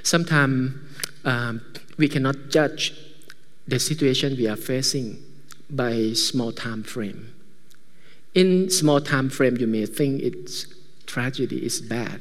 Sometimes 0.02 0.74
um, 1.24 1.60
we 1.96 2.08
cannot 2.08 2.50
judge 2.50 2.94
the 3.66 3.78
situation 3.78 4.36
we 4.36 4.46
are 4.46 4.56
facing 4.56 5.22
by 5.70 6.12
small 6.12 6.52
time 6.52 6.82
frame. 6.82 7.34
In 8.34 8.68
small 8.70 9.00
time 9.00 9.30
frame, 9.30 9.56
you 9.56 9.66
may 9.66 9.86
think 9.86 10.20
it's 10.22 10.66
tragedy, 11.06 11.58
it's 11.58 11.80
bad. 11.80 12.20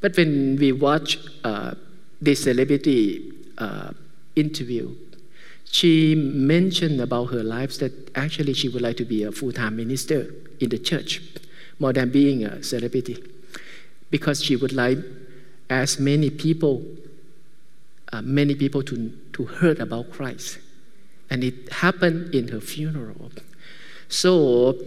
But 0.00 0.16
when 0.16 0.56
we 0.56 0.72
watch 0.72 1.18
uh, 1.44 1.74
this 2.20 2.44
celebrity 2.44 3.32
uh, 3.58 3.92
interview, 4.36 4.94
she 5.70 6.14
mentioned 6.14 7.00
about 7.00 7.26
her 7.26 7.42
life 7.42 7.78
that 7.78 7.92
actually 8.14 8.54
she 8.54 8.68
would 8.68 8.82
like 8.82 8.96
to 8.96 9.04
be 9.04 9.22
a 9.24 9.32
full-time 9.32 9.76
minister 9.76 10.32
in 10.60 10.68
the 10.68 10.78
church 10.78 11.20
more 11.78 11.92
than 11.92 12.10
being 12.10 12.44
a 12.44 12.62
celebrity 12.62 13.22
because 14.10 14.42
she 14.42 14.56
would 14.56 14.72
like 14.72 14.98
as 15.68 15.98
many 15.98 16.30
people 16.30 16.82
uh, 18.12 18.22
many 18.22 18.54
people 18.54 18.82
to, 18.82 19.10
to 19.32 19.44
heard 19.44 19.80
about 19.80 20.10
christ 20.10 20.58
and 21.30 21.42
it 21.42 21.72
happened 21.72 22.34
in 22.34 22.48
her 22.48 22.60
funeral 22.60 23.32
so 24.08 24.78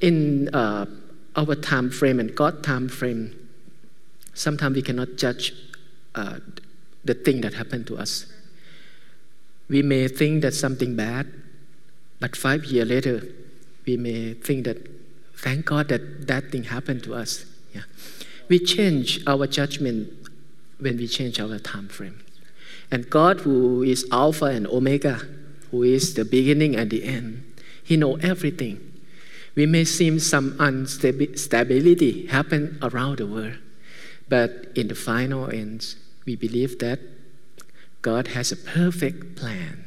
in 0.00 0.54
uh, 0.54 0.86
our 1.36 1.54
time 1.54 1.90
frame 1.90 2.20
and 2.20 2.34
God 2.34 2.62
time 2.62 2.88
frame, 2.88 3.34
sometimes 4.34 4.76
we 4.76 4.82
cannot 4.82 5.16
judge 5.16 5.52
uh, 6.14 6.38
the 7.04 7.14
thing 7.14 7.40
that 7.42 7.54
happened 7.54 7.86
to 7.88 7.96
us. 7.96 8.26
We 9.68 9.82
may 9.82 10.08
think 10.08 10.42
that 10.42 10.54
something 10.54 10.96
bad, 10.96 11.26
but 12.20 12.36
five 12.36 12.64
years 12.66 12.88
later, 12.88 13.26
we 13.86 13.96
may 13.96 14.34
think 14.34 14.64
that 14.64 14.78
thank 15.36 15.66
God 15.66 15.88
that 15.88 16.26
that 16.26 16.50
thing 16.50 16.64
happened 16.64 17.02
to 17.04 17.14
us. 17.14 17.44
Yeah. 17.74 17.82
We 18.48 18.58
change 18.58 19.20
our 19.26 19.46
judgment 19.46 20.12
when 20.78 20.96
we 20.96 21.06
change 21.06 21.40
our 21.40 21.58
time 21.58 21.88
frame. 21.88 22.20
And 22.90 23.08
God, 23.08 23.40
who 23.40 23.82
is 23.82 24.06
Alpha 24.12 24.46
and 24.46 24.66
Omega, 24.66 25.22
who 25.70 25.82
is 25.82 26.14
the 26.14 26.24
beginning 26.24 26.76
and 26.76 26.90
the 26.90 27.04
end, 27.04 27.42
He 27.82 27.96
knows 27.96 28.22
everything 28.22 28.94
we 29.54 29.66
may 29.66 29.84
see 29.84 30.18
some 30.18 30.58
instability 30.60 32.26
happen 32.26 32.78
around 32.82 33.18
the 33.18 33.26
world, 33.26 33.54
but 34.28 34.72
in 34.74 34.88
the 34.88 34.94
final 34.94 35.48
end, 35.50 35.94
we 36.26 36.34
believe 36.34 36.78
that 36.80 36.98
God 38.04 38.28
has 38.28 38.52
a 38.52 38.56
perfect 38.56 39.34
plan, 39.34 39.82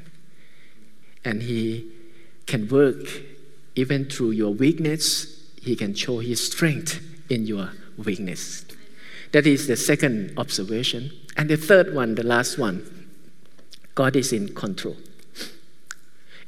and 1.23 1.43
He 1.43 1.85
can 2.47 2.67
work 2.67 3.21
even 3.75 4.05
through 4.05 4.31
your 4.31 4.51
weakness. 4.51 5.39
He 5.61 5.75
can 5.75 5.93
show 5.93 6.17
His 6.17 6.43
strength 6.43 6.99
in 7.29 7.45
your 7.45 7.73
weakness. 7.95 8.65
That 9.33 9.45
is 9.45 9.67
the 9.67 9.77
second 9.77 10.33
observation. 10.35 11.11
And 11.37 11.47
the 11.47 11.57
third 11.57 11.93
one, 11.93 12.15
the 12.15 12.23
last 12.23 12.57
one, 12.57 13.07
God 13.93 14.15
is 14.15 14.33
in 14.33 14.55
control. 14.55 14.97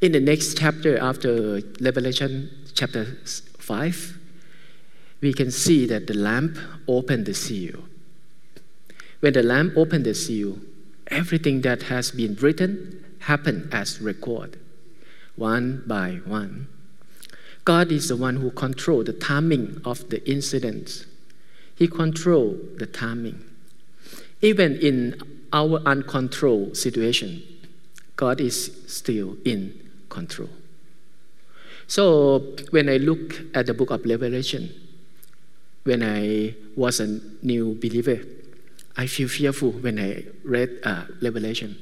In 0.01 0.11
the 0.13 0.19
next 0.19 0.57
chapter 0.57 0.97
after 0.97 1.61
Revelation 1.79 2.49
chapter 2.73 3.05
5, 3.59 4.17
we 5.21 5.33
can 5.33 5.51
see 5.51 5.85
that 5.85 6.07
the 6.07 6.15
lamp 6.15 6.57
opened 6.87 7.27
the 7.27 7.35
seal. 7.35 7.83
When 9.19 9.33
the 9.33 9.43
lamp 9.43 9.77
opened 9.77 10.05
the 10.05 10.15
seal, 10.15 10.57
everything 11.09 11.61
that 11.61 11.83
has 11.83 12.11
been 12.11 12.35
written 12.35 13.03
happened 13.19 13.69
as 13.73 14.01
record, 14.01 14.57
one 15.35 15.83
by 15.85 16.19
one. 16.25 16.67
God 17.65 17.91
is 17.91 18.07
the 18.07 18.15
one 18.15 18.37
who 18.37 18.51
controls 18.51 19.05
the 19.05 19.13
timing 19.13 19.81
of 19.85 20.09
the 20.09 20.27
incidents. 20.29 21.05
He 21.75 21.87
controls 21.87 22.57
the 22.77 22.87
timing. 22.87 23.43
Even 24.41 24.75
in 24.77 25.21
our 25.51 25.79
uncontrolled 25.85 26.77
situation, 26.77 27.43
God 28.15 28.41
is 28.41 28.71
still 28.87 29.37
in 29.45 29.79
control. 30.09 30.49
So 31.87 32.55
when 32.71 32.89
I 32.89 32.97
look 32.97 33.41
at 33.53 33.65
the 33.65 33.73
book 33.73 33.91
of 33.91 34.05
Revelation, 34.05 34.69
when 35.83 36.03
I 36.03 36.55
was 36.75 36.99
a 36.99 37.19
new 37.41 37.75
believer, 37.75 38.19
I 38.99 39.07
feel 39.07 39.29
fearful 39.29 39.71
when 39.71 39.97
I 39.97 40.25
read 40.43 40.81
uh, 40.83 41.05
Revelation. 41.21 41.77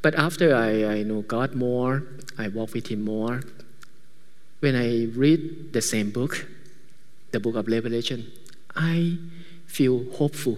But 0.00 0.14
after 0.14 0.54
I, 0.54 0.84
I 0.84 1.02
know 1.02 1.22
God 1.22 1.56
more, 1.56 2.04
I 2.38 2.46
walk 2.46 2.72
with 2.72 2.86
Him 2.86 3.02
more. 3.04 3.42
When 4.60 4.76
I 4.76 5.06
read 5.06 5.72
the 5.72 5.82
same 5.82 6.12
book, 6.12 6.46
the 7.32 7.40
book 7.40 7.56
of 7.56 7.66
Revelation, 7.66 8.30
I 8.76 9.18
feel 9.66 10.08
hopeful. 10.12 10.56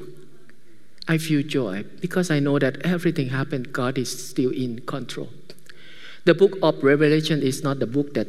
I 1.08 1.16
feel 1.16 1.42
joy 1.42 1.84
because 2.02 2.30
I 2.30 2.38
know 2.38 2.58
that 2.58 2.82
everything 2.82 3.30
happened, 3.30 3.72
God 3.72 3.96
is 3.96 4.28
still 4.28 4.50
in 4.50 4.80
control. 4.80 5.30
The 6.26 6.34
book 6.34 6.58
of 6.62 6.84
Revelation 6.84 7.40
is 7.40 7.62
not 7.62 7.78
the 7.78 7.86
book 7.86 8.12
that 8.12 8.28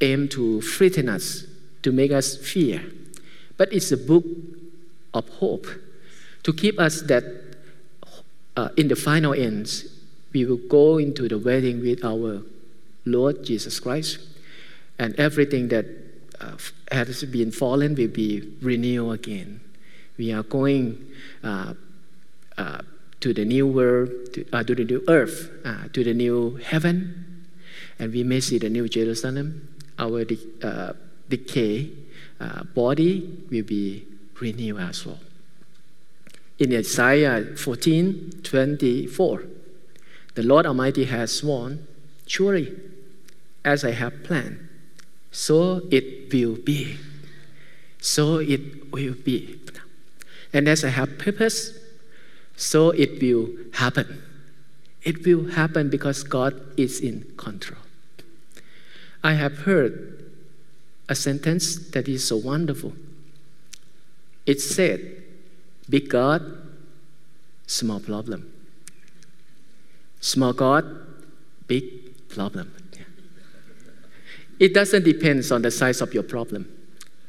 aims 0.00 0.34
to 0.34 0.62
frighten 0.62 1.08
us, 1.08 1.46
to 1.82 1.92
make 1.92 2.10
us 2.10 2.36
fear, 2.36 2.82
but 3.56 3.72
it's 3.72 3.92
a 3.92 3.96
book 3.96 4.24
of 5.14 5.28
hope 5.28 5.68
to 6.42 6.52
keep 6.52 6.78
us 6.78 7.02
that 7.02 7.24
uh, 8.56 8.68
in 8.76 8.88
the 8.88 8.96
final 8.96 9.32
ends 9.32 9.86
we 10.32 10.44
will 10.44 10.60
go 10.68 10.98
into 10.98 11.28
the 11.28 11.38
wedding 11.38 11.80
with 11.80 12.04
our 12.04 12.42
Lord 13.04 13.44
Jesus 13.44 13.80
Christ, 13.80 14.18
and 14.98 15.14
everything 15.16 15.68
that 15.68 15.86
uh, 16.40 16.56
has 16.90 17.24
been 17.24 17.50
fallen 17.50 17.94
will 17.94 18.08
be 18.08 18.52
renewed 18.62 19.10
again. 19.10 19.60
We 20.16 20.32
are 20.32 20.42
going 20.42 21.06
uh, 21.42 21.74
uh 22.56 22.82
to 23.20 23.32
the 23.32 23.44
new 23.44 23.68
world, 23.68 24.10
to, 24.32 24.44
uh, 24.52 24.64
to 24.64 24.74
the 24.74 24.84
new 24.84 25.04
earth, 25.06 25.48
uh, 25.64 25.86
to 25.92 26.02
the 26.02 26.12
new 26.12 26.56
heaven, 26.56 27.46
and 27.98 28.12
we 28.12 28.24
may 28.24 28.40
see 28.40 28.58
the 28.58 28.68
new 28.68 28.88
Jerusalem. 28.88 29.68
Our 29.98 30.24
de- 30.24 30.96
decay 31.28 31.90
body 32.74 33.46
will 33.48 33.62
be 33.62 34.04
renewed 34.40 34.80
as 34.80 35.06
well. 35.06 35.20
In 36.58 36.72
Isaiah 36.74 37.56
14 37.56 38.40
24, 38.42 39.44
the 40.34 40.42
Lord 40.42 40.66
Almighty 40.66 41.04
has 41.04 41.32
sworn, 41.32 41.86
Surely, 42.26 42.72
as 43.64 43.84
I 43.84 43.90
have 43.90 44.24
planned, 44.24 44.68
so 45.30 45.82
it 45.90 46.32
will 46.32 46.56
be. 46.56 46.96
So 48.00 48.38
it 48.38 48.90
will 48.92 49.14
be. 49.14 49.60
And 50.52 50.68
as 50.68 50.84
I 50.84 50.88
have 50.88 51.18
purpose, 51.18 51.78
so 52.56 52.90
it 52.90 53.20
will 53.20 53.50
happen. 53.74 54.22
It 55.02 55.26
will 55.26 55.50
happen 55.50 55.90
because 55.90 56.22
God 56.22 56.60
is 56.76 57.00
in 57.00 57.32
control. 57.36 57.80
I 59.24 59.34
have 59.34 59.58
heard 59.58 60.24
a 61.08 61.14
sentence 61.14 61.76
that 61.90 62.08
is 62.08 62.26
so 62.26 62.36
wonderful. 62.36 62.92
It 64.46 64.60
said, 64.60 65.21
Big 65.92 66.08
God, 66.08 66.40
small 67.66 68.00
problem. 68.00 68.50
Small 70.22 70.54
God, 70.54 70.86
big 71.66 72.28
problem. 72.30 72.72
It 74.58 74.72
doesn't 74.72 75.04
depend 75.04 75.44
on 75.52 75.60
the 75.60 75.70
size 75.70 76.00
of 76.00 76.14
your 76.14 76.22
problem. 76.22 76.66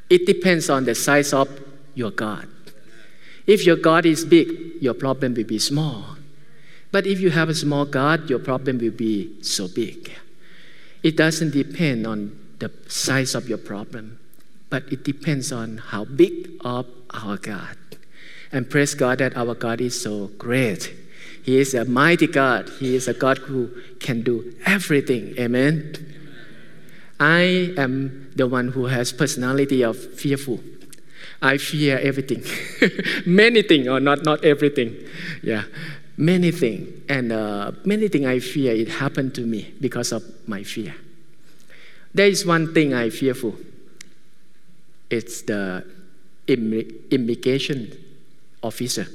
It 0.10 0.26
depends 0.26 0.70
on 0.70 0.86
the 0.86 0.96
size 0.96 1.34
of 1.34 1.50
your 1.94 2.12
God. 2.12 2.48
If 3.46 3.66
your 3.66 3.76
God 3.76 4.06
is 4.06 4.24
big, 4.24 4.48
your 4.80 4.94
problem 4.94 5.34
will 5.34 5.44
be 5.44 5.60
small. 5.60 6.16
But 6.90 7.06
if 7.06 7.20
you 7.20 7.32
have 7.32 7.50
a 7.50 7.56
small 7.56 7.84
God, 7.84 8.30
your 8.30 8.40
problem 8.40 8.78
will 8.78 8.92
be 8.92 9.44
so 9.44 9.68
big. 9.68 10.10
It 11.04 11.18
doesn't 11.18 11.52
depend 11.52 12.08
on 12.08 12.40
the 12.60 12.72
size 12.88 13.36
of 13.36 13.50
your 13.50 13.58
problem, 13.58 14.20
but 14.70 14.84
it 14.90 15.04
depends 15.04 15.52
on 15.52 15.80
how 15.80 16.06
big 16.06 16.52
of 16.62 16.88
our 17.10 17.36
God. 17.36 17.76
And 18.54 18.70
praise 18.70 18.94
God 18.94 19.18
that 19.18 19.36
our 19.36 19.56
God 19.56 19.82
is 19.82 20.00
so 20.00 20.28
great. 20.38 20.94
He 21.44 21.58
is 21.58 21.74
a 21.74 21.86
mighty 21.86 22.28
God. 22.28 22.70
He 22.80 22.96
is 22.96 23.08
a 23.08 23.14
God 23.14 23.40
who 23.40 23.72
can 24.00 24.22
do 24.22 24.56
everything. 24.66 25.34
Amen. 25.40 25.94
I 27.20 27.74
am 27.78 28.32
the 28.36 28.48
one 28.48 28.70
who 28.70 28.86
has 28.86 29.12
personality 29.12 29.84
of 29.84 29.98
fearful. 29.98 30.62
I 31.42 31.58
fear 31.58 32.00
everything, 32.00 32.44
many 33.26 33.64
things, 33.64 33.88
or 33.88 34.00
not 34.00 34.24
not 34.24 34.46
everything. 34.46 34.96
Yeah, 35.42 35.64
many 36.16 36.52
things, 36.52 36.88
and 37.10 37.34
uh, 37.34 37.72
many 37.84 38.08
things 38.08 38.26
I 38.26 38.40
fear. 38.40 38.74
It 38.74 38.88
happened 38.88 39.36
to 39.36 39.42
me 39.42 39.74
because 39.82 40.14
of 40.14 40.24
my 40.48 40.64
fear. 40.64 40.96
There 42.14 42.28
is 42.28 42.46
one 42.46 42.74
thing 42.74 42.94
I 42.94 43.10
fearful. 43.10 43.56
It's 45.10 45.42
the 45.42 45.86
immigration 46.48 48.03
officer. 48.64 49.08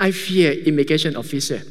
I 0.00 0.10
fear 0.10 0.52
immigration 0.52 1.16
officer. 1.16 1.62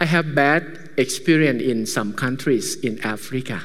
I 0.00 0.04
have 0.04 0.34
bad 0.34 0.90
experience 0.96 1.62
in 1.62 1.86
some 1.86 2.12
countries 2.12 2.76
in 2.76 3.00
Africa. 3.02 3.62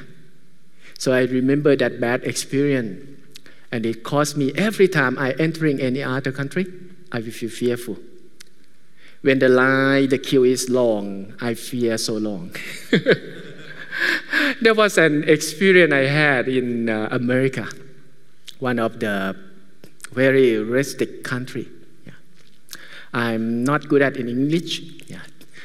So 0.98 1.12
I 1.12 1.24
remember 1.24 1.76
that 1.76 2.00
bad 2.00 2.24
experience 2.24 3.04
and 3.72 3.86
it 3.86 4.04
caused 4.04 4.38
me 4.38 4.54
every 4.56 4.88
time 4.88 5.18
I 5.18 5.32
entering 5.34 5.82
any 5.82 6.02
other 6.04 6.32
country, 6.32 6.66
I 7.12 7.20
will 7.20 7.32
feel 7.32 7.50
fearful. 7.50 7.98
When 9.22 9.40
the 9.40 9.50
line, 9.50 10.10
the 10.10 10.18
queue 10.18 10.44
is 10.44 10.70
long, 10.70 11.34
I 11.42 11.54
fear 11.56 11.98
so 11.98 12.14
long. 12.14 12.56
there 14.62 14.74
was 14.74 14.98
an 14.98 15.24
experience 15.28 15.92
I 15.92 16.06
had 16.06 16.48
in 16.48 16.88
uh, 16.88 17.10
America, 17.12 17.68
one 18.60 18.80
of 18.80 19.00
the 19.00 19.36
very 20.14 20.58
restricted 20.58 21.24
country. 21.24 21.68
I'm 23.18 23.64
not 23.64 23.88
good 23.88 24.04
at 24.04 24.16
in 24.18 24.30
English, 24.30 24.82
yeah. 25.08 25.22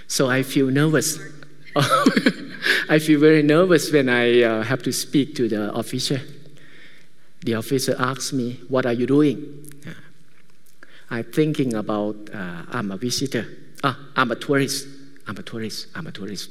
so 0.07 0.31
I 0.31 0.43
feel 0.43 0.69
nervous. 0.69 1.19
I 2.89 2.99
feel 2.99 3.21
very 3.21 3.43
nervous 3.43 3.93
when 3.93 4.09
I 4.09 4.43
uh, 4.43 4.63
have 4.63 4.83
to 4.85 4.93
speak 4.93 5.35
to 5.37 5.49
the 5.49 5.71
officer. 5.71 6.23
The 7.45 7.55
officer 7.57 7.95
asks 7.99 8.33
me, 8.33 8.59
"What 8.69 8.87
are 8.87 8.95
you 8.95 9.07
doing?" 9.07 9.69
Yeah. 9.85 9.93
I'm 11.11 11.25
thinking 11.25 11.75
about 11.75 12.17
uh, 12.33 12.63
I'm 12.71 12.91
a 12.91 12.97
visitor. 12.97 13.45
Ah, 13.85 13.99
I'm 14.17 14.31
a 14.31 14.37
tourist. 14.37 14.87
I'm 15.29 15.37
a 15.37 15.43
tourist. 15.43 15.89
I'm 15.95 16.07
a 16.07 16.13
tourist. 16.13 16.51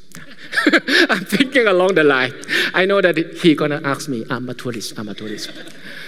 I'm 1.09 1.25
thinking 1.25 1.65
along 1.65 1.95
the 1.95 2.03
line. 2.03 2.33
I 2.75 2.85
know 2.85 3.01
that 3.01 3.17
he 3.41 3.55
gonna 3.55 3.81
ask 3.83 4.07
me, 4.07 4.23
I'm 4.29 4.47
a 4.49 4.53
tourist. 4.53 4.99
I'm 4.99 5.09
a 5.09 5.15
tourist. 5.15 5.51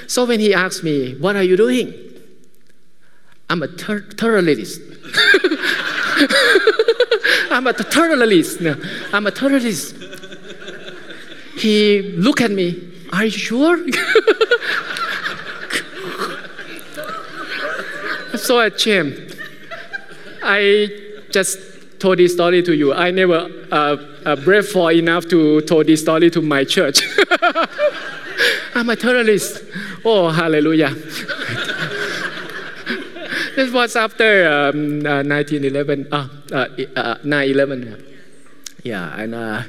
So 0.07 0.25
when 0.25 0.39
he 0.39 0.53
asks 0.53 0.83
me, 0.83 1.15
what 1.15 1.35
are 1.35 1.43
you 1.43 1.57
doing? 1.57 2.12
I'm 3.53 3.61
a 3.61 3.67
ter- 3.67 4.01
terrorist. 4.01 4.81
I'm 7.51 7.67
a 7.67 7.73
terrorist. 7.73 8.61
No, 8.61 8.75
I'm 9.13 9.27
a 9.27 9.31
terrorist. 9.31 9.95
He 11.55 12.01
look 12.17 12.41
at 12.41 12.49
me. 12.49 12.91
Are 13.11 13.25
you 13.25 13.29
sure? 13.29 13.77
So 18.37 18.59
ashamed. 18.59 19.37
I 20.41 20.89
just 21.29 21.59
told 21.99 22.17
this 22.17 22.33
story 22.33 22.63
to 22.63 22.75
you. 22.75 22.91
I 22.91 23.11
never 23.11 23.47
uh, 23.71 23.97
uh, 24.25 24.35
brave 24.37 24.67
for 24.67 24.91
enough 24.91 25.27
to 25.27 25.61
tell 25.61 25.83
this 25.83 26.01
story 26.01 26.31
to 26.31 26.41
my 26.41 26.63
church. 26.63 27.01
I'm 28.73 28.89
a 28.89 28.95
terrorist. 28.95 29.63
Oh, 30.03 30.29
hallelujah. 30.29 30.95
This 33.55 33.71
was 33.71 33.95
after 33.95 34.47
um, 34.47 35.05
uh, 35.05 35.23
1911, 35.23 36.07
uh, 36.11 36.27
uh, 36.51 36.67
9-11. 37.23 38.03
Yeah, 38.83 39.15
and 39.17 39.35
uh, 39.35 39.63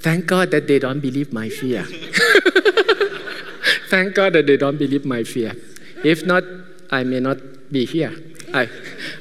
thank 0.00 0.26
God 0.26 0.50
that 0.52 0.68
they 0.68 0.78
don't 0.78 1.00
believe 1.00 1.32
my 1.32 1.48
fear. 1.48 1.84
thank 3.90 4.14
God 4.14 4.34
that 4.34 4.46
they 4.46 4.56
don't 4.56 4.78
believe 4.78 5.04
my 5.04 5.24
fear. 5.24 5.56
If 6.04 6.24
not, 6.24 6.44
I 6.90 7.02
may 7.04 7.20
not 7.20 7.38
be 7.72 7.84
here. 7.84 8.14
I, 8.54 8.68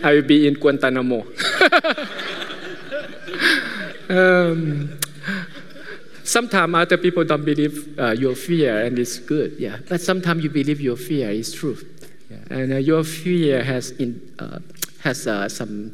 I 0.03 0.13
will 0.13 0.21
be 0.21 0.47
in 0.47 0.53
Guantanamo. 0.55 1.25
um, 4.09 4.99
sometimes 6.23 6.75
other 6.75 6.97
people 6.97 7.23
don't 7.23 7.45
believe 7.45 7.97
uh, 7.97 8.11
your 8.11 8.35
fear, 8.35 8.85
and 8.85 8.99
it's 8.99 9.17
good, 9.19 9.55
yeah. 9.57 9.77
But 9.87 10.01
sometimes 10.01 10.43
you 10.43 10.49
believe 10.49 10.81
your 10.81 10.97
fear 10.97 11.31
is 11.31 11.53
true, 11.53 11.77
and 12.49 12.73
uh, 12.73 12.77
your 12.77 13.03
fear 13.03 13.63
has 13.63 13.91
in, 13.91 14.33
uh, 14.39 14.59
has 15.01 15.27
uh, 15.27 15.49
some 15.49 15.93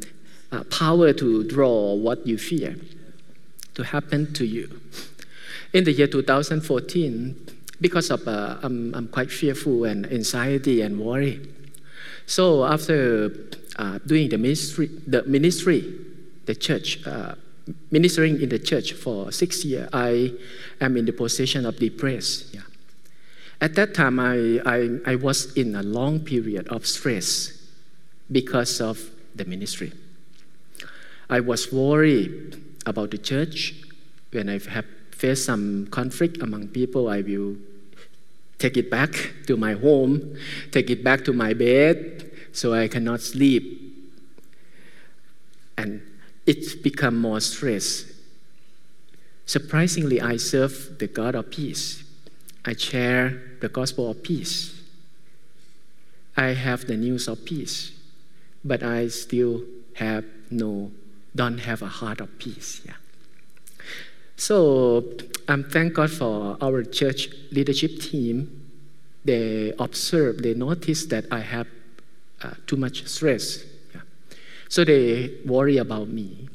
uh, 0.52 0.64
power 0.66 1.14
to 1.14 1.44
draw 1.44 1.94
what 1.94 2.26
you 2.26 2.38
fear 2.38 2.76
to 3.74 3.84
happen 3.84 4.34
to 4.34 4.46
you. 4.46 4.82
In 5.74 5.86
the 5.86 5.92
year 5.92 6.08
2014, 6.08 7.48
because 7.80 8.12
of 8.12 8.28
uh, 8.28 8.58
I'm, 8.62 8.94
I'm 8.94 9.08
quite 9.08 9.32
fearful 9.32 9.86
and 9.86 10.06
anxiety 10.12 10.82
and 10.82 11.00
worry. 11.00 11.42
So 12.26 12.66
after 12.66 13.30
doing 14.06 14.30
the 14.30 14.38
ministry, 14.38 14.90
the 15.08 15.24
ministry, 15.24 15.84
the 16.46 16.56
church 16.56 17.00
ministering 17.90 18.42
in 18.42 18.50
the 18.50 18.60
church 18.60 18.94
for 18.94 19.32
six 19.32 19.64
years, 19.66 19.90
I 19.94 20.34
am 20.80 20.98
in 20.98 21.06
the 21.06 21.14
position 21.14 21.66
of 21.66 21.78
depressed. 21.78 22.54
Yeah. 22.54 22.62
At 23.62 23.76
that 23.76 23.94
time, 23.94 24.20
I, 24.20 24.60
I, 24.66 24.90
I 25.06 25.16
was 25.16 25.54
in 25.54 25.76
a 25.76 25.84
long 25.84 26.20
period 26.22 26.68
of 26.70 26.88
stress 26.88 27.62
because 28.32 28.82
of 28.82 29.00
the 29.36 29.46
ministry. 29.46 29.94
I 31.30 31.42
was 31.42 31.72
worried 31.72 32.60
about 32.88 33.12
the 33.12 33.20
church. 33.20 33.76
When 34.32 34.50
I 34.50 34.58
have 34.58 34.86
faced 35.12 35.46
some 35.46 35.88
conflict 35.92 36.42
among 36.42 36.70
people, 36.70 37.08
I 37.08 37.22
will 37.22 37.56
take 38.58 38.78
it 38.78 38.90
back 38.90 39.12
to 39.46 39.56
my 39.56 39.74
home, 39.74 40.36
take 40.72 40.90
it 40.90 41.04
back 41.04 41.24
to 41.26 41.34
my 41.34 41.54
bed, 41.54 42.32
so 42.54 42.74
I 42.74 42.88
cannot 42.88 43.22
sleep. 43.22 43.80
And 45.78 46.02
it's 46.48 46.74
become 46.74 47.20
more 47.20 47.40
stress. 47.40 48.06
Surprisingly, 49.46 50.20
I 50.20 50.38
serve 50.38 50.98
the 50.98 51.08
God 51.08 51.36
of 51.36 51.52
peace. 51.52 52.01
I 52.66 52.76
share 52.76 53.42
the 53.60 53.70
gospel 53.70 54.12
of 54.12 54.24
peace. 54.24 54.82
I 56.38 56.48
have 56.48 56.88
the 56.88 56.96
news 56.96 57.28
of 57.28 57.44
peace, 57.46 57.92
but 58.64 58.84
I 58.84 59.08
still 59.08 59.64
have 59.96 60.26
no, 60.50 60.92
don't 61.36 61.58
have 61.60 61.82
a 61.82 61.88
heart 61.88 62.22
of 62.22 62.38
peace. 62.40 62.82
Yeah. 62.86 62.94
So 64.38 65.04
I'm 65.48 65.64
thank 65.64 65.94
God 65.94 66.12
for 66.12 66.58
our 66.62 66.84
church 66.84 67.30
leadership 67.52 68.00
team. 68.00 68.70
They 69.26 69.74
observe, 69.78 70.42
they 70.42 70.54
notice 70.54 71.06
that 71.08 71.26
I 71.32 71.40
have 71.40 71.68
uh, 72.42 72.52
too 72.66 72.78
much 72.78 73.06
stress 73.08 73.66
so 74.72 74.86
they 74.86 75.34
worry 75.46 75.76
about 75.76 76.08
me. 76.08 76.48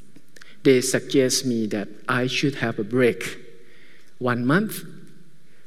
They 0.62 0.80
suggest 0.80 1.44
me 1.44 1.66
that 1.66 1.86
I 2.08 2.26
should 2.28 2.54
have 2.54 2.78
a 2.78 2.82
break 2.82 3.36
one 4.18 4.46
month 4.46 4.84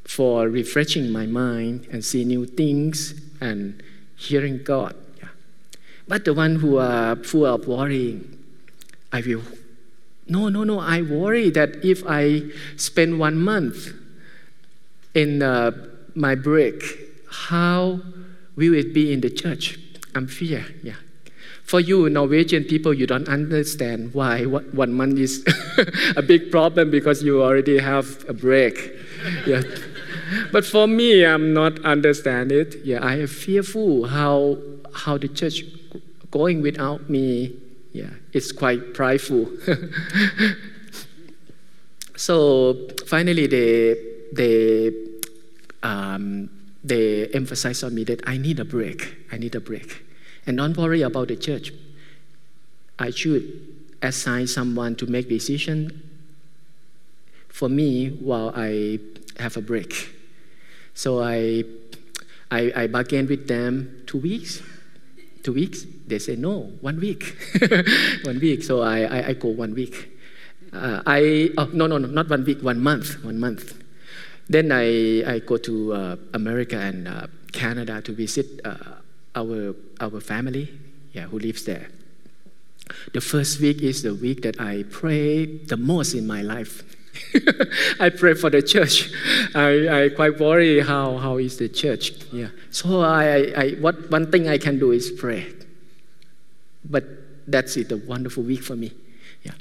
for 0.09 0.49
refreshing 0.49 1.11
my 1.11 1.27
mind 1.27 1.87
and 1.91 2.03
see 2.03 2.25
new 2.25 2.43
things 2.43 3.13
and 3.41 3.83
hearing 4.15 4.59
God. 4.63 4.95
Yeah. 5.19 5.27
But 6.07 6.25
the 6.25 6.33
one 6.33 6.55
who 6.55 6.77
are 6.77 7.15
full 7.15 7.45
of 7.45 7.67
worrying, 7.67 8.43
I 9.13 9.21
will. 9.21 9.43
No, 10.27 10.49
no, 10.49 10.63
no. 10.63 10.79
I 10.79 11.03
worry 11.03 11.51
that 11.51 11.85
if 11.85 12.03
I 12.07 12.41
spend 12.75 13.19
one 13.19 13.37
month 13.37 13.93
in 15.13 15.43
uh, 15.43 15.71
my 16.15 16.33
break, 16.33 16.81
how 17.29 17.99
will 18.55 18.73
it 18.73 18.95
be 18.95 19.13
in 19.13 19.21
the 19.21 19.29
church? 19.29 19.77
I'm 20.15 20.25
fear. 20.25 20.65
Yeah. 20.81 20.95
For 21.63 21.79
you, 21.79 22.09
Norwegian 22.09 22.63
people, 22.63 22.95
you 22.95 23.05
don't 23.05 23.29
understand 23.29 24.15
why 24.15 24.45
one 24.45 24.91
month 24.91 25.19
is 25.19 25.45
a 26.17 26.23
big 26.23 26.49
problem 26.49 26.89
because 26.89 27.21
you 27.21 27.43
already 27.43 27.77
have 27.77 28.25
a 28.27 28.33
break. 28.33 28.95
Yeah. 29.45 29.61
But 30.51 30.65
for 30.65 30.87
me, 30.87 31.25
I'm 31.25 31.53
not 31.53 31.83
understand 31.85 32.51
it. 32.51 32.83
Yeah, 32.83 33.03
I 33.03 33.19
am 33.19 33.27
fearful 33.27 34.07
how 34.07 34.57
how 34.93 35.17
the 35.17 35.27
church 35.27 35.63
going 36.31 36.61
without 36.61 37.09
me. 37.09 37.55
Yeah, 37.91 38.09
it's 38.33 38.51
quite 38.51 38.93
prideful. 38.93 39.49
so 42.15 42.77
finally, 43.07 43.47
they 43.47 43.95
they 44.33 44.91
um, 45.83 46.49
they 46.83 47.27
emphasize 47.27 47.83
on 47.83 47.95
me 47.95 48.03
that 48.05 48.21
I 48.27 48.37
need 48.37 48.59
a 48.59 48.65
break. 48.65 49.17
I 49.31 49.37
need 49.37 49.55
a 49.55 49.59
break. 49.59 50.03
And 50.45 50.57
don't 50.57 50.77
worry 50.77 51.01
about 51.01 51.27
the 51.27 51.35
church. 51.35 51.73
I 52.97 53.11
should 53.11 53.43
assign 54.01 54.47
someone 54.47 54.95
to 54.95 55.05
make 55.05 55.29
decision 55.29 56.03
for 57.47 57.69
me 57.69 58.09
while 58.09 58.51
I 58.55 58.99
have 59.39 59.57
a 59.57 59.61
break. 59.61 60.09
So 60.93 61.21
I, 61.21 61.63
I, 62.51 62.71
I 62.75 62.87
bargained 62.87 63.29
with 63.29 63.47
them 63.47 64.03
two 64.05 64.17
weeks. 64.17 64.61
Two 65.43 65.53
weeks? 65.53 65.85
They 66.07 66.19
say 66.19 66.35
no, 66.35 66.71
one 66.81 66.99
week. 66.99 67.37
one 68.23 68.39
week. 68.39 68.63
So 68.63 68.81
I, 68.81 69.01
I, 69.01 69.27
I 69.27 69.33
go 69.33 69.49
one 69.49 69.73
week. 69.73 70.17
Uh, 70.71 71.01
I 71.05 71.49
oh 71.57 71.69
no 71.73 71.87
no 71.87 71.97
no 71.97 72.07
not 72.07 72.29
one 72.29 72.45
week 72.45 72.61
one 72.61 72.79
month 72.79 73.23
one 73.23 73.39
month. 73.39 73.81
Then 74.47 74.71
I 74.71 75.23
I 75.25 75.39
go 75.39 75.57
to 75.57 75.93
uh, 75.93 76.15
America 76.33 76.77
and 76.77 77.07
uh, 77.07 77.27
Canada 77.51 78.01
to 78.01 78.11
visit 78.13 78.61
uh, 78.63 79.01
our 79.35 79.73
our 79.99 80.19
family 80.19 80.69
yeah 81.13 81.25
who 81.25 81.39
lives 81.39 81.65
there. 81.65 81.87
The 83.13 83.21
first 83.21 83.59
week 83.59 83.81
is 83.81 84.03
the 84.03 84.13
week 84.13 84.41
that 84.43 84.59
I 84.59 84.83
pray 84.89 85.45
the 85.45 85.77
most 85.77 86.13
in 86.13 86.25
my 86.27 86.41
life. 86.41 86.83
I 87.99 88.09
pray 88.09 88.33
for 88.33 88.49
the 88.49 88.61
church. 88.61 89.11
I, 89.55 90.03
I 90.03 90.09
quite 90.09 90.39
worry 90.39 90.81
how, 90.81 91.17
how 91.17 91.37
is 91.37 91.57
the 91.57 91.69
church. 91.69 92.13
Yeah. 92.31 92.49
So 92.71 93.01
I, 93.01 93.53
I, 93.55 93.69
what 93.79 94.09
one 94.11 94.31
thing 94.31 94.47
I 94.47 94.57
can 94.57 94.79
do 94.79 94.91
is 94.91 95.11
pray. 95.11 95.47
But 96.83 97.05
that's 97.47 97.77
it, 97.77 97.91
a 97.91 97.97
wonderful 97.97 98.43
week 98.43 98.63
for 98.63 98.75
me. 98.75 98.91
Yeah. 99.43 99.53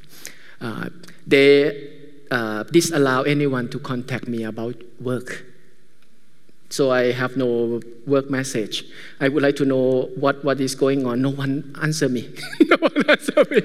Uh, 0.60 0.88
they 1.26 1.90
uh, 2.30 2.62
disallow 2.64 3.22
anyone 3.22 3.68
to 3.70 3.78
contact 3.78 4.28
me 4.28 4.44
about 4.44 4.76
work. 5.00 5.44
So 6.70 6.90
I 6.90 7.12
have 7.12 7.36
no 7.36 7.80
work 8.06 8.28
message. 8.28 8.84
I 9.20 9.28
would 9.28 9.42
like 9.42 9.56
to 9.56 9.64
know 9.64 10.10
what, 10.16 10.44
what 10.44 10.60
is 10.60 10.74
going 10.74 11.06
on. 11.06 11.22
No 11.22 11.30
one 11.30 11.74
answer 11.80 12.10
me. 12.10 12.28
no 12.60 12.76
one 12.76 13.08
answer 13.08 13.44
me. 13.50 13.62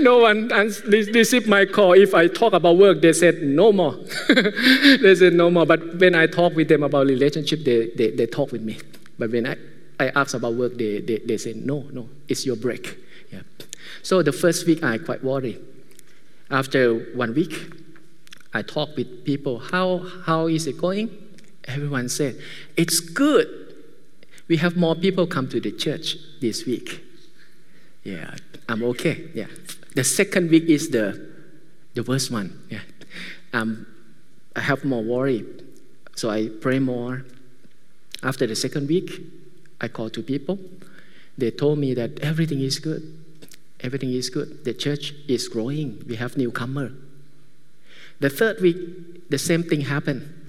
no 0.00 0.18
one 0.18 0.48
received 0.48 1.46
my 1.46 1.64
call. 1.64 1.94
If 1.94 2.14
I 2.14 2.26
talk 2.26 2.52
about 2.52 2.76
work, 2.76 3.00
they 3.00 3.14
said 3.14 3.42
no 3.42 3.72
more. 3.72 3.94
they 4.28 5.14
said 5.14 5.32
no 5.32 5.50
more. 5.50 5.64
But 5.64 5.98
when 5.98 6.14
I 6.14 6.26
talk 6.26 6.54
with 6.54 6.68
them 6.68 6.82
about 6.82 7.06
relationship, 7.06 7.64
they, 7.64 7.88
they, 7.96 8.10
they 8.10 8.26
talk 8.26 8.52
with 8.52 8.62
me. 8.62 8.78
But 9.18 9.30
when 9.30 9.46
I, 9.46 9.56
I 9.98 10.08
ask 10.08 10.34
about 10.34 10.54
work, 10.54 10.76
they, 10.76 11.00
they, 11.00 11.18
they 11.18 11.38
say 11.38 11.54
no, 11.54 11.86
no, 11.90 12.08
it's 12.28 12.44
your 12.44 12.56
break. 12.56 12.98
Yeah. 13.32 13.40
So 14.02 14.22
the 14.22 14.32
first 14.32 14.66
week, 14.66 14.82
I 14.82 14.98
quite 14.98 15.24
worried. 15.24 15.58
After 16.50 16.98
one 17.14 17.34
week, 17.34 17.54
I 18.52 18.60
talk 18.60 18.94
with 18.96 19.24
people. 19.24 19.58
How, 19.58 20.06
how 20.26 20.48
is 20.48 20.66
it 20.66 20.76
going? 20.76 21.08
Everyone 21.64 22.08
said, 22.08 22.40
It's 22.76 23.00
good. 23.00 23.48
We 24.48 24.56
have 24.56 24.76
more 24.76 24.96
people 24.96 25.26
come 25.26 25.48
to 25.50 25.60
the 25.60 25.70
church 25.70 26.16
this 26.40 26.66
week. 26.66 27.04
Yeah, 28.02 28.34
I'm 28.68 28.82
okay. 28.82 29.28
Yeah. 29.34 29.46
The 29.94 30.04
second 30.04 30.50
week 30.50 30.64
is 30.64 30.90
the, 30.90 31.28
the 31.94 32.02
worst 32.02 32.30
one. 32.30 32.60
Yeah. 32.70 32.80
Um, 33.52 33.86
I 34.56 34.60
have 34.60 34.84
more 34.84 35.02
worry. 35.02 35.44
So 36.16 36.30
I 36.30 36.48
pray 36.48 36.78
more. 36.78 37.24
After 38.22 38.46
the 38.46 38.56
second 38.56 38.88
week, 38.88 39.10
I 39.80 39.88
call 39.88 40.10
two 40.10 40.22
people. 40.22 40.58
They 41.38 41.50
told 41.50 41.78
me 41.78 41.94
that 41.94 42.18
everything 42.20 42.60
is 42.60 42.78
good. 42.78 43.02
Everything 43.80 44.12
is 44.12 44.28
good. 44.28 44.64
The 44.64 44.74
church 44.74 45.14
is 45.28 45.48
growing. 45.48 46.04
We 46.06 46.16
have 46.16 46.36
newcomer. 46.36 46.92
The 48.18 48.28
third 48.28 48.60
week, 48.60 49.30
the 49.30 49.38
same 49.38 49.62
thing 49.62 49.82
happened 49.82 50.39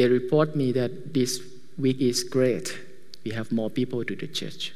they 0.00 0.08
report 0.08 0.56
me 0.56 0.72
that 0.72 1.12
this 1.12 1.42
week 1.76 2.00
is 2.00 2.24
great. 2.24 2.74
We 3.22 3.32
have 3.32 3.52
more 3.52 3.68
people 3.68 4.02
to 4.02 4.16
the 4.16 4.28
church. 4.28 4.72